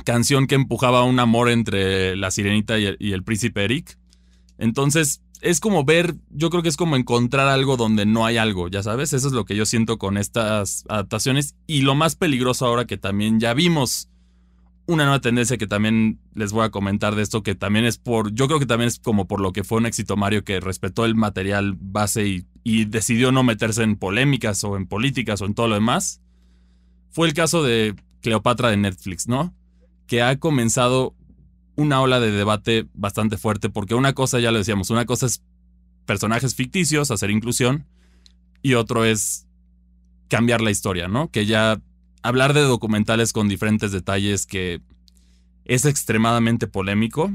canción 0.03 0.47
que 0.47 0.55
empujaba 0.55 1.03
un 1.03 1.19
amor 1.19 1.49
entre 1.49 2.15
la 2.15 2.31
sirenita 2.31 2.77
y 2.79 2.85
el, 2.85 3.23
príncipe 3.23 3.63
Eric. 3.63 3.97
Entonces, 4.57 5.21
es 5.41 5.59
como 5.59 5.83
ver, 5.83 6.15
yo 6.29 6.49
creo 6.49 6.63
que 6.63 6.69
es 6.69 6.77
como 6.77 6.95
encontrar 6.95 7.47
algo 7.47 7.75
donde 7.75 8.05
no 8.05 8.25
hay 8.25 8.37
algo, 8.37 8.69
ya 8.69 8.81
sabes, 8.83 9.13
eso 9.13 9.27
es 9.27 9.33
lo 9.33 9.45
que 9.45 9.55
yo 9.55 9.65
siento 9.65 9.97
con 9.97 10.17
estas 10.17 10.85
adaptaciones 10.87 11.55
y 11.67 11.81
lo 11.81 11.95
más 11.95 12.15
peligroso 12.15 12.65
ahora 12.65 12.85
que 12.85 12.97
también 12.97 13.39
ya 13.39 13.53
vimos 13.53 14.09
una 14.85 15.03
nueva 15.05 15.21
tendencia 15.21 15.57
que 15.57 15.67
también 15.67 16.19
les 16.33 16.51
voy 16.51 16.65
a 16.65 16.69
comentar 16.69 17.15
de 17.15 17.21
esto, 17.21 17.41
que 17.41 17.55
también 17.55 17.85
es 17.85 17.97
por, 17.97 18.33
yo 18.33 18.47
creo 18.47 18.59
que 18.59 18.65
también 18.65 18.89
es 18.89 18.99
como 18.99 19.27
por 19.27 19.39
lo 19.39 19.53
que 19.53 19.63
fue 19.63 19.77
un 19.77 19.85
éxito 19.85 20.17
Mario 20.17 20.43
que 20.43 20.59
respetó 20.59 21.05
el 21.05 21.15
material 21.15 21.75
base 21.79 22.27
y, 22.27 22.85
decidió 22.85 23.31
no 23.31 23.43
meterse 23.43 23.83
en 23.83 23.97
polémicas 23.97 24.63
o 24.63 24.77
en 24.77 24.87
políticas 24.87 25.41
o 25.41 25.45
en 25.45 25.53
todo 25.53 25.67
lo 25.67 25.75
demás, 25.75 26.21
fue 27.09 27.27
el 27.27 27.33
caso 27.33 27.63
de 27.63 27.95
Cleopatra 28.21 28.69
de 28.69 28.77
Netflix, 28.77 29.27
¿no? 29.27 29.53
Que 30.07 30.21
ha 30.21 30.37
comenzado 30.37 31.15
una 31.75 32.01
ola 32.01 32.19
de 32.19 32.31
debate 32.31 32.87
bastante 32.93 33.37
fuerte, 33.37 33.69
porque 33.69 33.95
una 33.95 34.13
cosa, 34.13 34.39
ya 34.39 34.51
lo 34.51 34.59
decíamos, 34.59 34.89
una 34.89 35.05
cosa 35.05 35.25
es 35.25 35.41
personajes 36.05 36.55
ficticios, 36.55 37.11
hacer 37.11 37.31
inclusión, 37.31 37.85
y 38.61 38.75
otro 38.75 39.05
es 39.05 39.47
cambiar 40.27 40.61
la 40.61 40.71
historia, 40.71 41.07
¿no? 41.07 41.29
Que 41.29 41.45
ya 41.45 41.81
hablar 42.21 42.53
de 42.53 42.61
documentales 42.61 43.33
con 43.33 43.47
diferentes 43.47 43.91
detalles 43.91 44.45
que 44.45 44.81
es 45.65 45.85
extremadamente 45.85 46.67
polémico. 46.67 47.31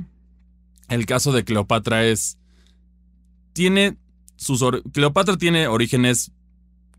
El 0.89 1.07
caso 1.07 1.33
de 1.33 1.45
Cleopatra 1.45 2.05
es... 2.05 2.39
Tiene 3.53 3.99
sus... 4.37 4.65
Cleopatra 4.93 5.37
tiene 5.37 5.67
orígenes 5.67 6.33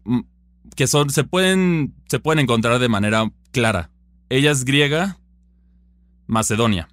mm, 0.06 0.22
que 0.76 0.88
son, 0.88 1.10
se, 1.10 1.24
pueden, 1.24 1.96
se 2.08 2.20
pueden 2.20 2.40
encontrar 2.40 2.80
de 2.80 2.90
manera 2.90 3.32
clara. 3.52 3.92
Ella 4.30 4.52
es 4.52 4.66
griega, 4.66 5.19
Macedonia. 6.30 6.88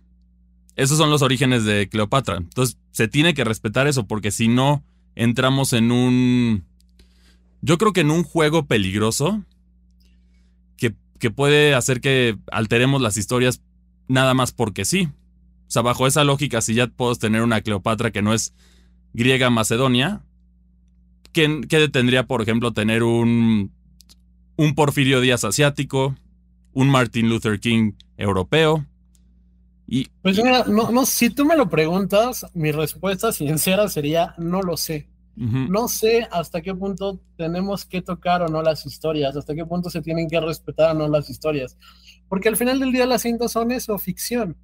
Esos 0.77 0.97
son 0.97 1.11
los 1.11 1.21
orígenes 1.21 1.65
de 1.65 1.89
Cleopatra. 1.89 2.39
Entonces, 2.39 2.79
se 2.91 3.07
tiene 3.07 3.35
que 3.35 3.45
respetar 3.45 3.87
eso 3.87 4.07
porque 4.07 4.31
si 4.31 4.49
no, 4.49 4.83
entramos 5.15 5.75
en 5.75 5.93
un... 5.93 6.65
Yo 7.61 7.77
creo 7.77 7.93
que 7.93 8.01
en 8.01 8.11
un 8.11 8.23
juego 8.23 8.67
peligroso 8.67 9.45
que, 10.77 10.95
que 11.19 11.31
puede 11.31 11.75
hacer 11.75 12.01
que 12.01 12.39
alteremos 12.51 13.03
las 13.03 13.19
historias 13.19 13.63
nada 14.09 14.33
más 14.33 14.53
porque 14.53 14.87
sí. 14.87 15.11
O 15.69 15.71
sea, 15.71 15.83
bajo 15.83 16.07
esa 16.07 16.25
lógica, 16.25 16.63
si 16.63 16.75
ya 16.75 16.87
puedo 16.87 17.15
tener 17.15 17.43
una 17.43 17.61
Cleopatra 17.61 18.11
que 18.11 18.23
no 18.23 18.33
es 18.33 18.55
griega 19.13 19.51
Macedonia, 19.51 20.23
¿qué, 21.33 21.61
qué 21.69 21.89
tendría, 21.89 22.27
por 22.27 22.41
ejemplo, 22.41 22.73
tener 22.73 23.03
un, 23.03 23.71
un 24.57 24.75
Porfirio 24.75 25.21
Díaz 25.21 25.45
asiático, 25.45 26.17
un 26.73 26.89
Martin 26.89 27.29
Luther 27.29 27.61
King 27.61 27.93
europeo? 28.17 28.87
Pues 30.23 30.43
mira, 30.43 30.65
no, 30.65 30.91
no, 30.91 31.07
si 31.07 31.31
tú 31.31 31.45
me 31.45 31.57
lo 31.57 31.69
preguntas, 31.69 32.47
mi 32.55 32.73
respuesta 32.73 33.33
sincera 33.33 33.89
sería 33.89 34.35
no 34.39 34.63
lo 34.63 34.77
sé. 34.77 35.09
No 35.39 35.87
sé 35.87 36.27
hasta 36.31 36.63
qué 36.63 36.75
punto 36.75 37.21
tenemos 37.37 37.85
que 37.85 38.01
tocar 38.01 38.41
o 38.41 38.49
no 38.49 38.63
las 38.63 38.87
historias, 38.87 39.37
hasta 39.37 39.55
qué 39.55 39.67
punto 39.67 39.91
se 39.91 40.01
tienen 40.01 40.31
que 40.31 40.41
respetar 40.41 40.93
o 40.93 40.99
no 40.99 41.09
las 41.09 41.29
historias. 41.29 41.77
Porque 42.27 42.49
al 42.49 42.57
final 42.57 42.81
del 42.81 42.91
día 42.91 43.05
las 43.05 43.21
cintas 43.21 43.53
son 43.53 43.71
eso, 43.71 43.99
ficción. 43.99 44.57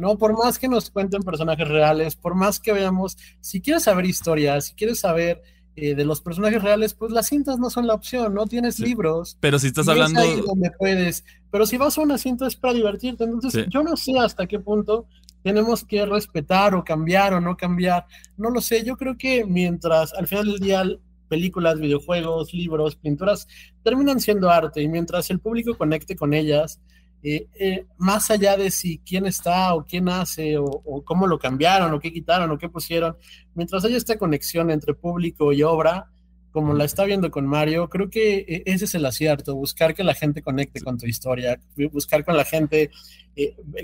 No, 0.00 0.16
por 0.18 0.36
más 0.36 0.58
que 0.58 0.68
nos 0.68 0.90
cuenten 0.90 1.22
personajes 1.22 1.68
reales, 1.68 2.16
por 2.16 2.34
más 2.34 2.58
que 2.58 2.72
veamos, 2.72 3.16
si 3.40 3.60
quieres 3.60 3.84
saber 3.84 4.06
historias, 4.06 4.66
si 4.66 4.74
quieres 4.74 5.00
saber 5.00 5.42
eh, 5.76 5.94
de 5.94 6.04
los 6.06 6.22
personajes 6.22 6.62
reales, 6.62 6.94
pues 6.94 7.12
las 7.12 7.28
cintas 7.28 7.58
no 7.58 7.68
son 7.68 7.86
la 7.86 7.92
opción, 7.92 8.32
no 8.32 8.46
tienes 8.46 8.80
libros. 8.80 9.36
Pero 9.40 9.58
si 9.58 9.66
estás 9.66 9.86
hablando. 9.88 10.20
donde 10.46 10.70
puedes. 10.70 11.22
Pero 11.50 11.66
si 11.66 11.76
vas 11.76 11.98
a 11.98 12.00
una 12.00 12.16
cinta 12.16 12.46
es 12.46 12.56
para 12.56 12.72
divertirte. 12.72 13.24
Entonces, 13.24 13.66
yo 13.68 13.82
no 13.82 13.96
sé 13.96 14.18
hasta 14.18 14.46
qué 14.46 14.58
punto 14.58 15.06
tenemos 15.42 15.84
que 15.84 16.06
respetar 16.06 16.74
o 16.74 16.82
cambiar 16.82 17.34
o 17.34 17.40
no 17.40 17.56
cambiar. 17.56 18.06
No 18.38 18.48
lo 18.48 18.60
sé. 18.62 18.84
Yo 18.84 18.96
creo 18.96 19.18
que 19.18 19.44
mientras 19.44 20.14
al 20.14 20.26
final 20.26 20.46
del 20.46 20.60
día 20.60 20.82
películas, 21.28 21.78
videojuegos, 21.78 22.54
libros, 22.54 22.96
pinturas 22.96 23.46
terminan 23.82 24.20
siendo 24.20 24.48
arte 24.48 24.80
y 24.80 24.88
mientras 24.88 25.28
el 25.30 25.40
público 25.40 25.76
conecte 25.76 26.16
con 26.16 26.32
ellas, 26.32 26.80
eh, 27.28 27.48
eh, 27.58 27.86
más 27.98 28.30
allá 28.30 28.56
de 28.56 28.70
si 28.70 28.98
quién 28.98 29.26
está 29.26 29.74
o 29.74 29.84
quién 29.84 30.08
hace 30.08 30.58
o, 30.58 31.02
cómo 31.04 31.26
lo 31.26 31.40
cambiaron 31.40 31.92
o 31.92 31.98
qué 31.98 32.12
quitaron 32.12 32.48
o 32.52 32.56
qué 32.56 32.68
pusieron, 32.68 33.16
mientras 33.52 33.84
haya 33.84 33.96
esta 33.96 34.16
conexión 34.16 34.70
entre 34.70 34.94
público 34.94 35.52
y 35.52 35.64
obra, 35.64 36.08
como 36.52 36.72
la 36.72 36.84
está 36.84 37.02
viendo 37.02 37.28
con 37.32 37.44
Mario, 37.44 37.88
creo 37.88 38.08
que 38.10 38.44
eh, 38.46 38.62
ese 38.66 38.84
es 38.84 38.94
el 38.94 39.04
acierto, 39.04 39.56
buscar 39.56 39.92
que 39.92 40.04
la 40.04 40.14
gente 40.14 40.40
conecte 40.40 40.80
con 40.80 40.98
tu 40.98 41.06
historia, 41.06 41.60
buscar 41.90 42.24
con 42.24 42.36
la 42.36 42.44
gente 42.44 42.92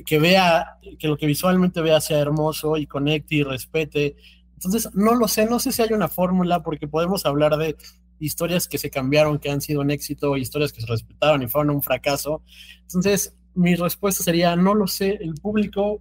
que 0.06 0.18
vea, 0.20 0.78
que 0.96 1.08
lo 1.08 1.16
que 1.16 1.26
visualmente 1.26 1.80
vea 1.80 2.00
sea 2.00 2.20
hermoso 2.20 2.76
y 2.76 2.86
conecte 2.86 3.34
y 3.34 3.42
respete. 3.42 4.14
Entonces, 4.54 4.88
no 4.94 5.16
lo 5.16 5.26
sé, 5.26 5.46
no 5.46 5.58
sé 5.58 5.72
si 5.72 5.82
hay 5.82 5.92
una 5.92 6.06
fórmula 6.06 6.62
porque 6.62 6.86
podemos 6.86 7.26
hablar 7.26 7.56
de 7.56 7.76
historias 8.24 8.68
que 8.68 8.78
se 8.78 8.90
cambiaron, 8.90 9.38
que 9.38 9.50
han 9.50 9.60
sido 9.60 9.80
un 9.80 9.90
éxito, 9.90 10.36
historias 10.36 10.72
que 10.72 10.80
se 10.80 10.86
respetaron 10.86 11.42
y 11.42 11.48
fueron 11.48 11.74
un 11.74 11.82
fracaso. 11.82 12.42
Entonces, 12.82 13.34
mi 13.54 13.74
respuesta 13.74 14.22
sería, 14.22 14.54
no 14.56 14.74
lo 14.74 14.86
sé, 14.86 15.18
el 15.20 15.34
público 15.34 16.00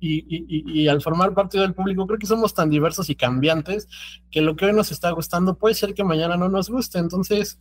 y, 0.00 0.86
al 0.86 1.02
formar 1.02 1.34
parte 1.34 1.58
del 1.58 1.74
público, 1.74 2.06
creo 2.06 2.18
que 2.18 2.26
somos 2.26 2.54
tan 2.54 2.70
diversos 2.70 3.10
y 3.10 3.16
cambiantes 3.16 3.88
que 4.30 4.40
lo 4.40 4.54
que 4.54 4.66
hoy 4.66 4.72
nos 4.72 4.92
está 4.92 5.10
gustando 5.10 5.58
puede 5.58 5.74
ser 5.74 5.92
que 5.92 6.04
mañana 6.04 6.36
no 6.36 6.48
nos 6.48 6.70
guste. 6.70 6.98
Entonces, 6.98 7.58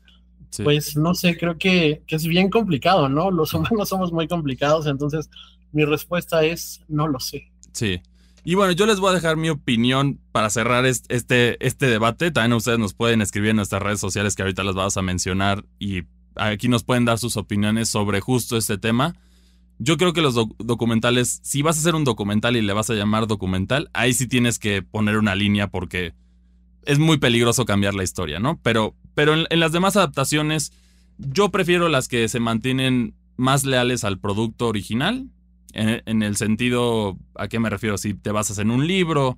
pues 0.64 0.96
no 0.96 1.14
sé, 1.14 1.38
creo 1.38 1.58
que, 1.58 2.04
que, 2.08 2.16
es 2.16 2.26
bien 2.26 2.50
complicado, 2.50 3.10
¿no? 3.10 3.32
Los 3.32 3.54
humanos 3.54 3.90
somos 3.90 4.14
muy 4.14 4.28
complicados, 4.28 4.86
entonces 4.86 5.30
mi 5.72 5.84
respuesta 5.84 6.44
es, 6.46 6.82
no 6.88 7.08
lo 7.08 7.20
sé. 7.20 7.52
Sí. 7.74 8.02
Y 8.48 8.56
bueno, 8.56 8.72
yo 8.72 8.86
les 8.86 9.02
voy 9.02 9.12
a 9.12 9.14
dejar 9.14 9.36
mi 9.36 9.50
opinión 9.50 10.22
para 10.32 10.50
cerrar 10.50 10.86
este, 10.86 11.58
este 11.60 11.88
debate. 11.88 12.32
También 12.32 12.54
ustedes 12.54 12.80
nos 12.80 12.94
pueden 12.94 13.22
escribir 13.22 13.50
en 13.50 13.58
nuestras 13.58 13.82
redes 13.82 14.00
sociales 14.00 14.36
que 14.36 14.42
ahorita 14.42 14.64
las 14.64 14.74
vamos 14.74 14.96
a 14.96 15.02
mencionar 15.02 15.66
y 15.80 16.04
aquí 16.38 16.70
nos 16.70 16.86
pueden 16.86 17.04
dar 17.04 17.20
sus 17.20 17.36
opiniones 17.36 17.90
sobre 17.90 18.22
justo 18.22 18.56
este 18.56 18.78
tema. 18.78 19.18
Yo 19.80 19.98
creo 19.98 20.14
que 20.14 20.22
los 20.22 20.34
documentales, 20.60 21.42
si 21.44 21.62
vas 21.62 21.76
a 21.76 21.82
hacer 21.82 21.94
un 21.94 22.06
documental 22.06 22.56
y 22.56 22.62
le 22.62 22.72
vas 22.72 22.90
a 22.90 22.94
llamar 22.94 23.28
documental, 23.28 23.90
ahí 23.92 24.14
sí 24.14 24.28
tienes 24.28 24.60
que 24.60 24.82
poner 24.82 25.18
una 25.18 25.36
línea 25.36 25.68
porque 25.68 26.14
es 26.84 27.00
muy 27.00 27.18
peligroso 27.18 27.66
cambiar 27.66 27.96
la 27.96 28.04
historia, 28.04 28.40
¿no? 28.40 28.62
Pero, 28.64 28.96
pero 29.14 29.34
en, 29.34 29.60
las 29.60 29.74
demás 29.74 29.98
adaptaciones, 29.98 30.72
yo 31.18 31.50
prefiero 31.50 31.90
las 31.90 32.08
que 32.08 32.30
se 32.30 32.40
mantienen 32.40 33.14
más 33.36 33.66
leales 33.66 34.06
al 34.06 34.20
producto 34.20 34.70
original. 34.70 35.28
En, 35.74 36.24
el 36.24 36.36
sentido, 36.38 37.18
¿a 37.36 37.48
qué 37.48 37.60
me 37.60 37.70
refiero? 37.70 37.98
Si 37.98 38.14
te 38.14 38.32
basas 38.32 38.58
en 38.58 38.72
un 38.72 38.88
libro, 38.88 39.38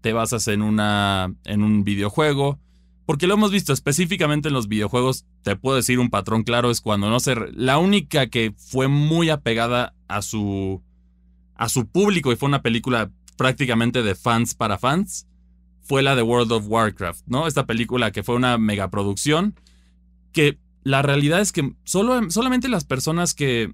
te 0.00 0.12
basas 0.12 0.48
en, 0.48 0.62
una, 0.62 1.32
en 1.44 1.62
un 1.62 1.84
videojuego. 1.84 2.58
Porque 3.06 3.26
lo 3.26 3.34
hemos 3.34 3.50
visto 3.50 3.72
específicamente 3.72 4.48
en 4.48 4.54
los 4.54 4.68
videojuegos, 4.68 5.24
te 5.42 5.56
puedo 5.56 5.76
decir 5.76 5.98
un 5.98 6.10
patrón 6.10 6.42
claro, 6.42 6.70
es 6.70 6.82
cuando 6.82 7.08
no 7.08 7.20
se... 7.20 7.36
La 7.52 7.78
única 7.78 8.26
que 8.26 8.52
fue 8.56 8.86
muy 8.88 9.30
apegada 9.30 9.94
a 10.08 10.20
su, 10.20 10.82
a 11.54 11.70
su 11.70 11.88
público 11.88 12.32
y 12.32 12.36
fue 12.36 12.48
una 12.48 12.60
película 12.60 13.10
prácticamente 13.38 14.02
de 14.02 14.14
fans 14.14 14.54
para 14.54 14.76
fans, 14.76 15.26
fue 15.80 16.02
la 16.02 16.14
de 16.16 16.22
World 16.22 16.52
of 16.52 16.66
Warcraft, 16.68 17.22
¿no? 17.28 17.46
Esta 17.46 17.64
película 17.64 18.10
que 18.10 18.22
fue 18.22 18.34
una 18.34 18.58
megaproducción, 18.58 19.54
que 20.32 20.58
la 20.82 21.00
realidad 21.00 21.40
es 21.40 21.52
que 21.52 21.74
solo, 21.84 22.30
solamente 22.30 22.68
las 22.68 22.84
personas 22.84 23.32
que 23.32 23.72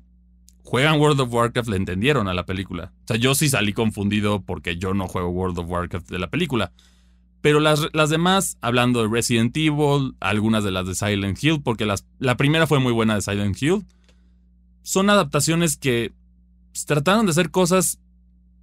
juegan 0.65 0.99
World 0.99 1.21
of 1.21 1.33
Warcraft 1.33 1.69
le 1.69 1.77
entendieron 1.77 2.27
a 2.27 2.35
la 2.35 2.47
película. 2.47 2.93
O 3.05 3.09
sea, 3.09 3.17
yo 3.17 3.35
sí 3.35 3.49
salí 3.49 3.73
confundido 3.73 4.43
porque 4.43 4.77
yo 4.77 4.95
no 4.95 5.07
juego 5.07 5.29
World 5.29 5.59
of 5.59 5.69
Warcraft 5.69 6.11
de 6.11 6.19
la 6.19 6.31
película. 6.31 6.73
Pero 7.43 7.61
las, 7.61 7.89
las 7.93 8.09
demás, 8.09 8.57
hablando 8.63 9.03
de 9.03 9.09
Resident 9.09 9.55
Evil, 9.57 10.17
algunas 10.21 10.65
de 10.65 10.71
las 10.71 10.87
de 10.87 10.95
Silent 10.95 11.43
Hill, 11.43 11.61
porque 11.63 11.85
las, 11.85 12.07
la 12.19 12.39
primera 12.39 12.67
fue 12.67 12.81
muy 12.81 12.93
buena 12.93 13.15
de 13.15 13.21
Silent 13.21 13.63
Hill, 13.63 13.85
son 14.83 15.11
adaptaciones 15.11 15.77
que 15.77 16.13
trataron 16.87 17.27
de 17.27 17.33
hacer 17.33 17.51
cosas 17.51 18.01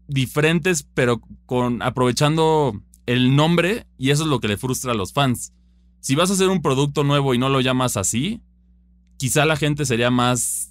diferentes, 0.07 0.87
pero 0.95 1.21
con 1.45 1.83
aprovechando 1.83 2.73
el 3.05 3.35
nombre 3.35 3.85
y 3.97 4.09
eso 4.09 4.23
es 4.23 4.29
lo 4.29 4.39
que 4.39 4.47
le 4.47 4.57
frustra 4.57 4.93
a 4.93 4.95
los 4.95 5.13
fans. 5.13 5.53
Si 5.99 6.15
vas 6.15 6.31
a 6.31 6.33
hacer 6.33 6.49
un 6.49 6.63
producto 6.63 7.03
nuevo 7.03 7.35
y 7.35 7.37
no 7.37 7.49
lo 7.49 7.61
llamas 7.61 7.95
así, 7.95 8.41
quizá 9.17 9.45
la 9.45 9.55
gente 9.55 9.85
sería 9.85 10.09
más 10.09 10.70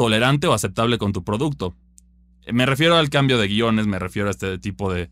tolerante 0.00 0.46
o 0.46 0.54
aceptable 0.54 0.96
con 0.96 1.12
tu 1.12 1.24
producto. 1.24 1.74
Me 2.50 2.64
refiero 2.64 2.96
al 2.96 3.10
cambio 3.10 3.36
de 3.36 3.48
guiones, 3.48 3.86
me 3.86 3.98
refiero 3.98 4.28
a 4.28 4.30
este 4.30 4.58
tipo 4.58 4.90
de, 4.90 5.10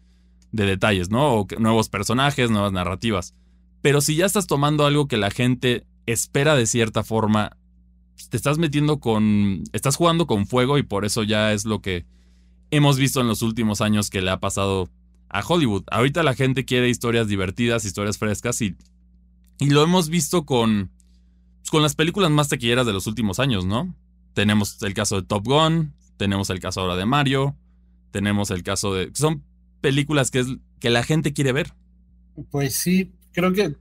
de 0.51 0.64
detalles, 0.64 1.11
¿no? 1.11 1.35
O 1.35 1.46
nuevos 1.59 1.90
personajes, 1.90 2.51
nuevas 2.51 2.72
narrativas. 2.72 3.35
Pero 3.83 4.01
si 4.01 4.16
ya 4.16 4.24
estás 4.24 4.46
tomando 4.46 4.87
algo 4.87 5.07
que 5.07 5.18
la 5.18 5.31
gente 5.31 5.85
espera 6.07 6.55
de 6.55 6.64
cierta 6.64 7.05
forma, 7.05 7.55
te 8.31 8.38
estás 8.38 8.57
metiendo 8.57 8.98
con... 8.98 9.62
estás 9.74 9.96
jugando 9.96 10.27
con 10.27 10.46
fuego 10.46 10.79
y 10.79 10.85
por 10.85 11.05
eso 11.05 11.22
ya 11.22 11.53
es 11.53 11.66
lo 11.66 11.83
que 11.83 12.07
hemos 12.70 12.96
visto 12.96 13.20
en 13.20 13.29
los 13.29 13.42
últimos 13.42 13.83
años 13.83 14.09
que 14.09 14.22
le 14.22 14.31
ha 14.31 14.40
pasado 14.40 14.88
a 15.29 15.42
Hollywood. 15.46 15.85
Ahorita 15.90 16.22
la 16.22 16.33
gente 16.33 16.64
quiere 16.64 16.88
historias 16.88 17.29
divertidas, 17.29 17.85
historias 17.85 18.16
frescas 18.16 18.62
y, 18.62 18.74
y 19.59 19.68
lo 19.68 19.83
hemos 19.83 20.09
visto 20.09 20.46
con, 20.46 20.90
pues, 21.59 21.70
con 21.70 21.83
las 21.83 21.94
películas 21.94 22.31
más 22.31 22.48
taquilleras 22.48 22.87
de 22.87 22.94
los 22.94 23.07
últimos 23.07 23.38
años, 23.38 23.66
¿no? 23.66 23.94
Tenemos 24.38 24.81
el 24.85 24.94
caso 24.94 25.16
de 25.16 25.27
Top 25.27 25.44
Gun, 25.48 25.94
tenemos 26.16 26.48
el 26.51 26.61
caso 26.61 26.81
ahora 26.81 26.94
de 26.94 27.05
Mario, 27.05 27.57
tenemos 28.12 28.53
el 28.53 28.62
caso 28.62 28.94
de... 28.94 29.11
Son 29.12 29.42
películas 29.81 30.31
que, 30.31 30.38
es, 30.38 30.46
que 30.79 30.90
la 30.90 31.03
gente 31.03 31.33
quiere 31.33 31.51
ver. 31.51 31.72
Pues 32.53 32.77
sí, 32.77 33.11
creo 33.33 33.53
que, 33.53 33.74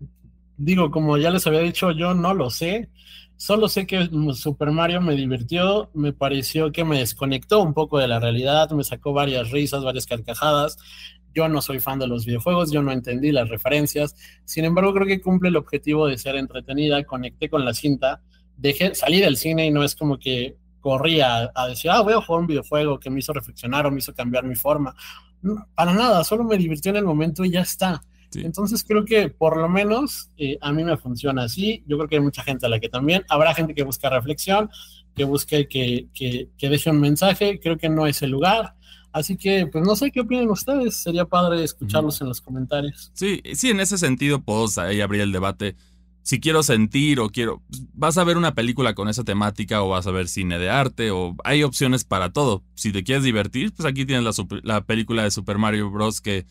digo, 0.58 0.90
como 0.90 1.16
ya 1.20 1.30
les 1.30 1.46
había 1.46 1.60
dicho, 1.60 1.92
yo 1.92 2.16
no 2.16 2.34
lo 2.34 2.50
sé. 2.50 2.90
Solo 3.36 3.70
sé 3.70 3.86
que 3.86 4.10
Super 4.34 4.72
Mario 4.72 5.00
me 5.00 5.16
divirtió, 5.16 5.92
me 5.94 6.12
pareció 6.12 6.72
que 6.72 6.84
me 6.84 6.98
desconectó 6.98 7.62
un 7.62 7.76
poco 7.76 8.00
de 8.00 8.08
la 8.08 8.20
realidad, 8.20 8.72
me 8.72 8.84
sacó 8.84 9.14
varias 9.14 9.52
risas, 9.52 9.84
varias 9.84 10.08
carcajadas. 10.08 10.80
Yo 11.36 11.48
no 11.50 11.62
soy 11.62 11.80
fan 11.80 12.00
de 12.00 12.08
los 12.08 12.26
videojuegos, 12.26 12.72
yo 12.72 12.82
no 12.82 12.92
entendí 12.92 13.32
las 13.32 13.48
referencias. 13.48 14.16
Sin 14.44 14.66
embargo, 14.66 14.92
creo 14.92 15.06
que 15.06 15.22
cumple 15.22 15.50
el 15.50 15.56
objetivo 15.56 16.08
de 16.08 16.18
ser 16.18 16.36
entretenida. 16.36 17.04
Conecté 17.04 17.48
con 17.48 17.64
la 17.64 17.76
cinta, 17.76 18.24
dejé, 18.58 18.96
salí 18.96 19.22
del 19.22 19.38
cine 19.38 19.68
y 19.68 19.72
no 19.72 19.84
es 19.84 19.96
como 19.96 20.18
que 20.18 20.58
corría 20.82 21.52
a 21.54 21.68
decir, 21.68 21.92
ah, 21.92 22.02
voy 22.02 22.14
a 22.14 22.22
jugar 22.22 22.42
un 22.42 22.48
videojuego 22.48 23.00
que 23.00 23.10
me 23.10 23.20
hizo 23.20 23.34
reflexionar 23.34 23.86
o 23.86 23.92
me 23.92 24.00
hizo 24.00 24.14
cambiar 24.14 24.44
mi 24.46 24.56
forma. 24.56 24.96
para 25.76 25.94
nada, 25.94 26.24
solo 26.24 26.44
me 26.44 26.58
divirtió 26.58 26.92
en 26.92 26.98
el 26.98 27.06
momento 27.06 27.44
y 27.46 27.52
ya 27.52 27.62
está. 27.62 28.02
Entonces 28.36 28.84
creo 28.84 29.06
que 29.06 29.30
por 29.30 29.58
lo 29.58 29.70
menos 29.70 30.30
eh, 30.38 30.58
a 30.62 30.72
mí 30.72 30.84
me 30.84 30.98
funciona 30.98 31.44
así. 31.44 31.84
Yo 31.88 31.98
creo 31.98 32.10
que 32.10 32.16
hay 32.18 32.22
mucha 32.22 32.44
gente 32.44 32.66
a 32.66 32.70
la 32.70 32.80
que 32.80 32.90
también. 32.90 33.24
Habrá 33.30 33.54
gente 33.54 33.74
que 33.74 33.84
busca 33.84 34.10
reflexión, 34.10 34.70
que 35.16 35.24
busque 35.24 35.68
que, 35.68 36.08
que, 36.14 36.50
que 36.58 36.70
deje 36.70 36.90
un 36.90 37.00
mensaje. 37.00 37.60
Creo 37.60 37.78
que 37.78 37.90
no 37.90 38.06
es 38.06 38.22
el 38.22 38.32
lugar. 38.32 38.76
Así 39.12 39.38
que, 39.38 39.66
pues 39.68 39.86
no 39.86 39.96
sé 39.96 40.12
qué 40.12 40.22
opinan 40.22 40.50
ustedes. 40.50 40.96
Sería 40.96 41.26
padre 41.26 41.64
escucharlos 41.64 42.22
en 42.22 42.28
los 42.28 42.42
comentarios. 42.42 43.12
Sí, 43.14 43.42
sí, 43.54 43.70
en 43.70 43.80
ese 43.80 43.98
sentido 43.98 44.42
puedo 44.42 44.68
ahí 44.82 45.02
abrir 45.02 45.22
el 45.22 45.32
debate. 45.32 45.76
Si 46.28 46.42
quiero 46.42 46.62
sentir 46.62 47.22
o 47.22 47.30
quiero. 47.30 47.64
Vas 47.94 48.18
a 48.18 48.26
ver 48.26 48.36
una 48.36 48.54
película 48.54 48.94
con 48.96 49.08
esa 49.08 49.24
temática 49.24 49.82
o 49.82 49.88
vas 49.88 50.08
a 50.08 50.12
ver 50.12 50.28
cine 50.28 50.60
de 50.60 50.70
arte 50.70 51.10
o 51.10 51.38
hay 51.46 51.64
opciones 51.64 52.04
para 52.04 52.34
todo. 52.34 52.66
Si 52.76 52.92
te 52.92 53.06
quieres 53.06 53.24
divertir, 53.24 53.72
pues 53.72 53.86
aquí 53.86 54.06
tienes 54.06 54.26
la, 54.26 54.60
la 54.64 54.82
película 54.84 55.24
de 55.24 55.32
Super 55.32 55.58
Mario 55.58 55.90
Bros. 55.90 56.20
que 56.20 56.46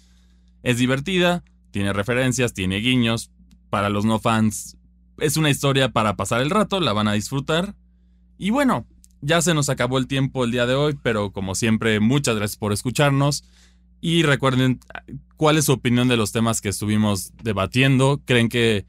es 0.62 0.78
divertida, 0.78 1.44
tiene 1.72 1.92
referencias, 1.92 2.54
tiene 2.54 2.78
guiños. 2.78 3.30
Para 3.68 3.90
los 3.90 4.06
no 4.06 4.18
fans, 4.18 4.78
es 5.18 5.36
una 5.36 5.50
historia 5.50 5.90
para 5.90 6.16
pasar 6.16 6.40
el 6.40 6.48
rato, 6.48 6.80
la 6.80 6.94
van 6.94 7.08
a 7.08 7.12
disfrutar. 7.12 7.74
Y 8.38 8.48
bueno, 8.48 8.86
ya 9.20 9.42
se 9.42 9.52
nos 9.52 9.68
acabó 9.68 9.98
el 9.98 10.06
tiempo 10.06 10.46
el 10.46 10.52
día 10.52 10.64
de 10.64 10.74
hoy, 10.74 10.98
pero 11.02 11.32
como 11.32 11.54
siempre, 11.54 12.00
muchas 12.00 12.36
gracias 12.36 12.56
por 12.56 12.72
escucharnos. 12.72 13.44
Y 14.00 14.22
recuerden 14.22 14.80
cuál 15.36 15.58
es 15.58 15.66
su 15.66 15.72
opinión 15.72 16.08
de 16.08 16.16
los 16.16 16.32
temas 16.32 16.62
que 16.62 16.70
estuvimos 16.70 17.34
debatiendo. 17.42 18.22
¿Creen 18.24 18.48
que 18.48 18.86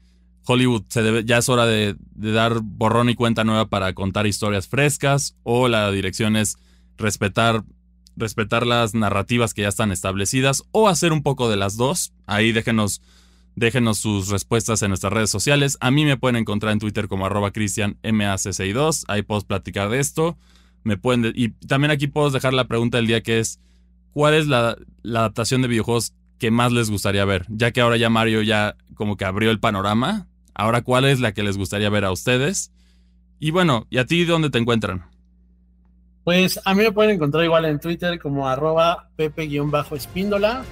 Hollywood 0.48 0.84
se 0.88 1.02
debe, 1.02 1.24
ya 1.24 1.38
es 1.38 1.48
hora 1.48 1.66
de, 1.66 1.94
dar 2.14 2.60
borrón 2.62 3.10
y 3.10 3.14
cuenta 3.14 3.44
nueva 3.44 3.68
para 3.68 3.92
contar 3.92 4.26
historias 4.26 4.66
frescas? 4.66 5.36
¿O 5.42 5.68
la 5.68 5.90
dirección 5.90 6.36
es 6.36 6.56
respetar, 6.96 7.64
respetar 8.16 8.66
las 8.66 8.94
narrativas 8.94 9.54
que 9.54 9.62
ya 9.62 9.68
están 9.68 9.92
establecidas? 9.92 10.64
¿O 10.72 10.88
hacer 10.88 11.12
un 11.12 11.22
poco 11.22 11.50
de 11.50 11.56
las 11.56 11.76
dos? 11.76 12.12
Ahí 12.26 12.52
déjenos 12.52 13.02
Déjenos 13.58 13.98
sus 13.98 14.28
respuestas 14.28 14.82
en 14.82 14.90
nuestras 14.90 15.12
redes 15.12 15.30
sociales. 15.30 15.78
A 15.80 15.90
mí 15.90 16.04
me 16.04 16.16
pueden 16.16 16.36
encontrar 16.36 16.72
en 16.72 16.78
Twitter 16.78 17.08
como 17.08 17.26
arroba 17.26 17.52
cristianmac62. 17.52 19.04
Ahí 19.08 19.22
puedo 19.22 19.40
platicar 19.40 19.88
de 19.88 19.98
esto. 19.98 20.38
Me 20.84 20.96
pueden 20.96 21.32
y 21.34 21.48
también 21.66 21.90
aquí 21.90 22.06
puedo 22.06 22.30
dejar 22.30 22.54
la 22.54 22.68
pregunta 22.68 22.98
del 22.98 23.08
día 23.08 23.20
que 23.20 23.40
es, 23.40 23.58
¿cuál 24.12 24.34
es 24.34 24.46
la, 24.46 24.76
adaptación 25.04 25.62
de 25.62 25.68
videojuegos 25.68 26.14
que 26.38 26.52
más 26.52 26.70
les 26.70 26.88
gustaría 26.88 27.24
ver? 27.24 27.46
Ya 27.48 27.72
que 27.72 27.80
ahora 27.80 27.96
ya 27.96 28.08
Mario 28.08 28.42
ya 28.42 28.76
como 28.94 29.16
que 29.16 29.24
abrió 29.24 29.50
el 29.50 29.58
panorama. 29.58 30.27
Ahora, 30.58 30.82
¿cuál 30.82 31.04
es 31.04 31.20
la 31.20 31.32
que 31.32 31.44
les 31.44 31.56
gustaría 31.56 31.88
ver 31.88 32.04
a 32.04 32.10
ustedes? 32.10 32.72
Y 33.38 33.52
bueno, 33.52 33.86
¿y 33.90 33.98
a 33.98 34.06
ti 34.06 34.24
dónde 34.24 34.50
te 34.50 34.58
encuentran? 34.58 35.06
Pues 36.24 36.60
a 36.64 36.74
mí 36.74 36.82
me 36.82 36.90
pueden 36.90 37.12
encontrar 37.12 37.44
igual 37.44 37.64
en 37.64 37.78
Twitter 37.78 38.18
como 38.18 38.48
arroba 38.48 39.08
pepe-espíndola 39.16 40.64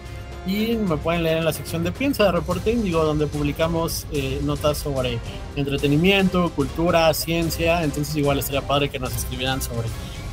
y 0.44 0.74
me 0.74 0.96
pueden 0.96 1.22
leer 1.22 1.38
en 1.38 1.44
la 1.44 1.52
sección 1.52 1.84
de 1.84 1.92
Piensa 1.92 2.24
de 2.24 2.32
Reporte 2.32 2.74
digo 2.74 3.04
donde 3.04 3.28
publicamos 3.28 4.06
eh, 4.12 4.40
notas 4.42 4.78
sobre 4.78 5.20
entretenimiento, 5.54 6.50
cultura, 6.50 7.14
ciencia. 7.14 7.84
Entonces, 7.84 8.16
igual 8.16 8.40
estaría 8.40 8.62
padre 8.62 8.88
que 8.88 8.98
nos 8.98 9.14
escribieran 9.14 9.62
sobre 9.62 9.86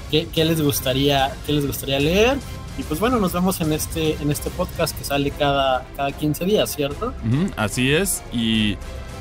qué, 0.10 0.46
les 0.46 0.62
gustaría, 0.62 1.32
qué 1.46 1.54
les 1.54 1.68
gustaría 1.68 2.00
leer. 2.00 2.38
Y 2.80 2.82
pues 2.82 3.00
bueno, 3.00 3.20
nos 3.20 3.34
vemos 3.34 3.62
en 3.62 3.72
este, 3.72 4.16
en 4.20 4.32
este 4.32 4.50
podcast 4.50 4.98
que 4.98 5.04
sale 5.04 5.30
cada, 5.30 5.86
cada 5.96 6.12
15 6.12 6.44
días, 6.46 6.76
¿cierto? 6.76 7.14
así 7.56 7.94
es. 7.94 8.24
Y, 8.34 8.78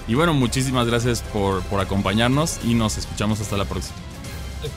y, 0.07 0.15
bueno, 0.15 0.35
muchísimas 0.35 0.87
gracias 0.87 1.23
por, 1.23 1.63
por 1.65 1.81
acompañarnos 1.81 2.59
y 2.65 2.75
nos 2.75 2.99
escuchamos 2.99 3.41
hasta 3.41 3.57
la 3.57 3.65
próxima. 3.65 3.97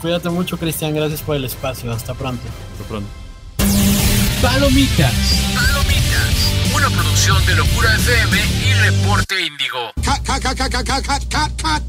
Cuídate 0.02 0.30
mucho, 0.30 0.58
Cristian. 0.58 0.94
Gracias 0.96 1.22
por 1.22 1.36
el 1.36 1.46
espacio. 1.46 1.92
Hasta 1.92 2.14
pronto. 2.14 2.44
Hasta 2.74 2.88
pronto. 2.88 3.10
Palomitas. 4.42 5.14
Palomitas. 5.54 6.76
Una 6.76 6.90
producción 6.90 7.46
de 7.46 7.56
Locura 7.56 7.96
FM 7.96 8.38
y 8.68 8.74
Reporte 8.74 9.46
Índigo. 9.46 9.92
Cut, 9.96 10.26
cut, 10.26 10.44
cut, 10.44 10.58
cut, 10.58 10.86
cut, 10.86 11.06
cut, 11.06 11.24
cut, 11.30 11.62
cut. 11.62 11.84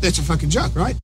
That's 0.00 0.18
a 0.18 0.22
fucking 0.22 0.50
joke, 0.50 0.74
right? 0.76 0.96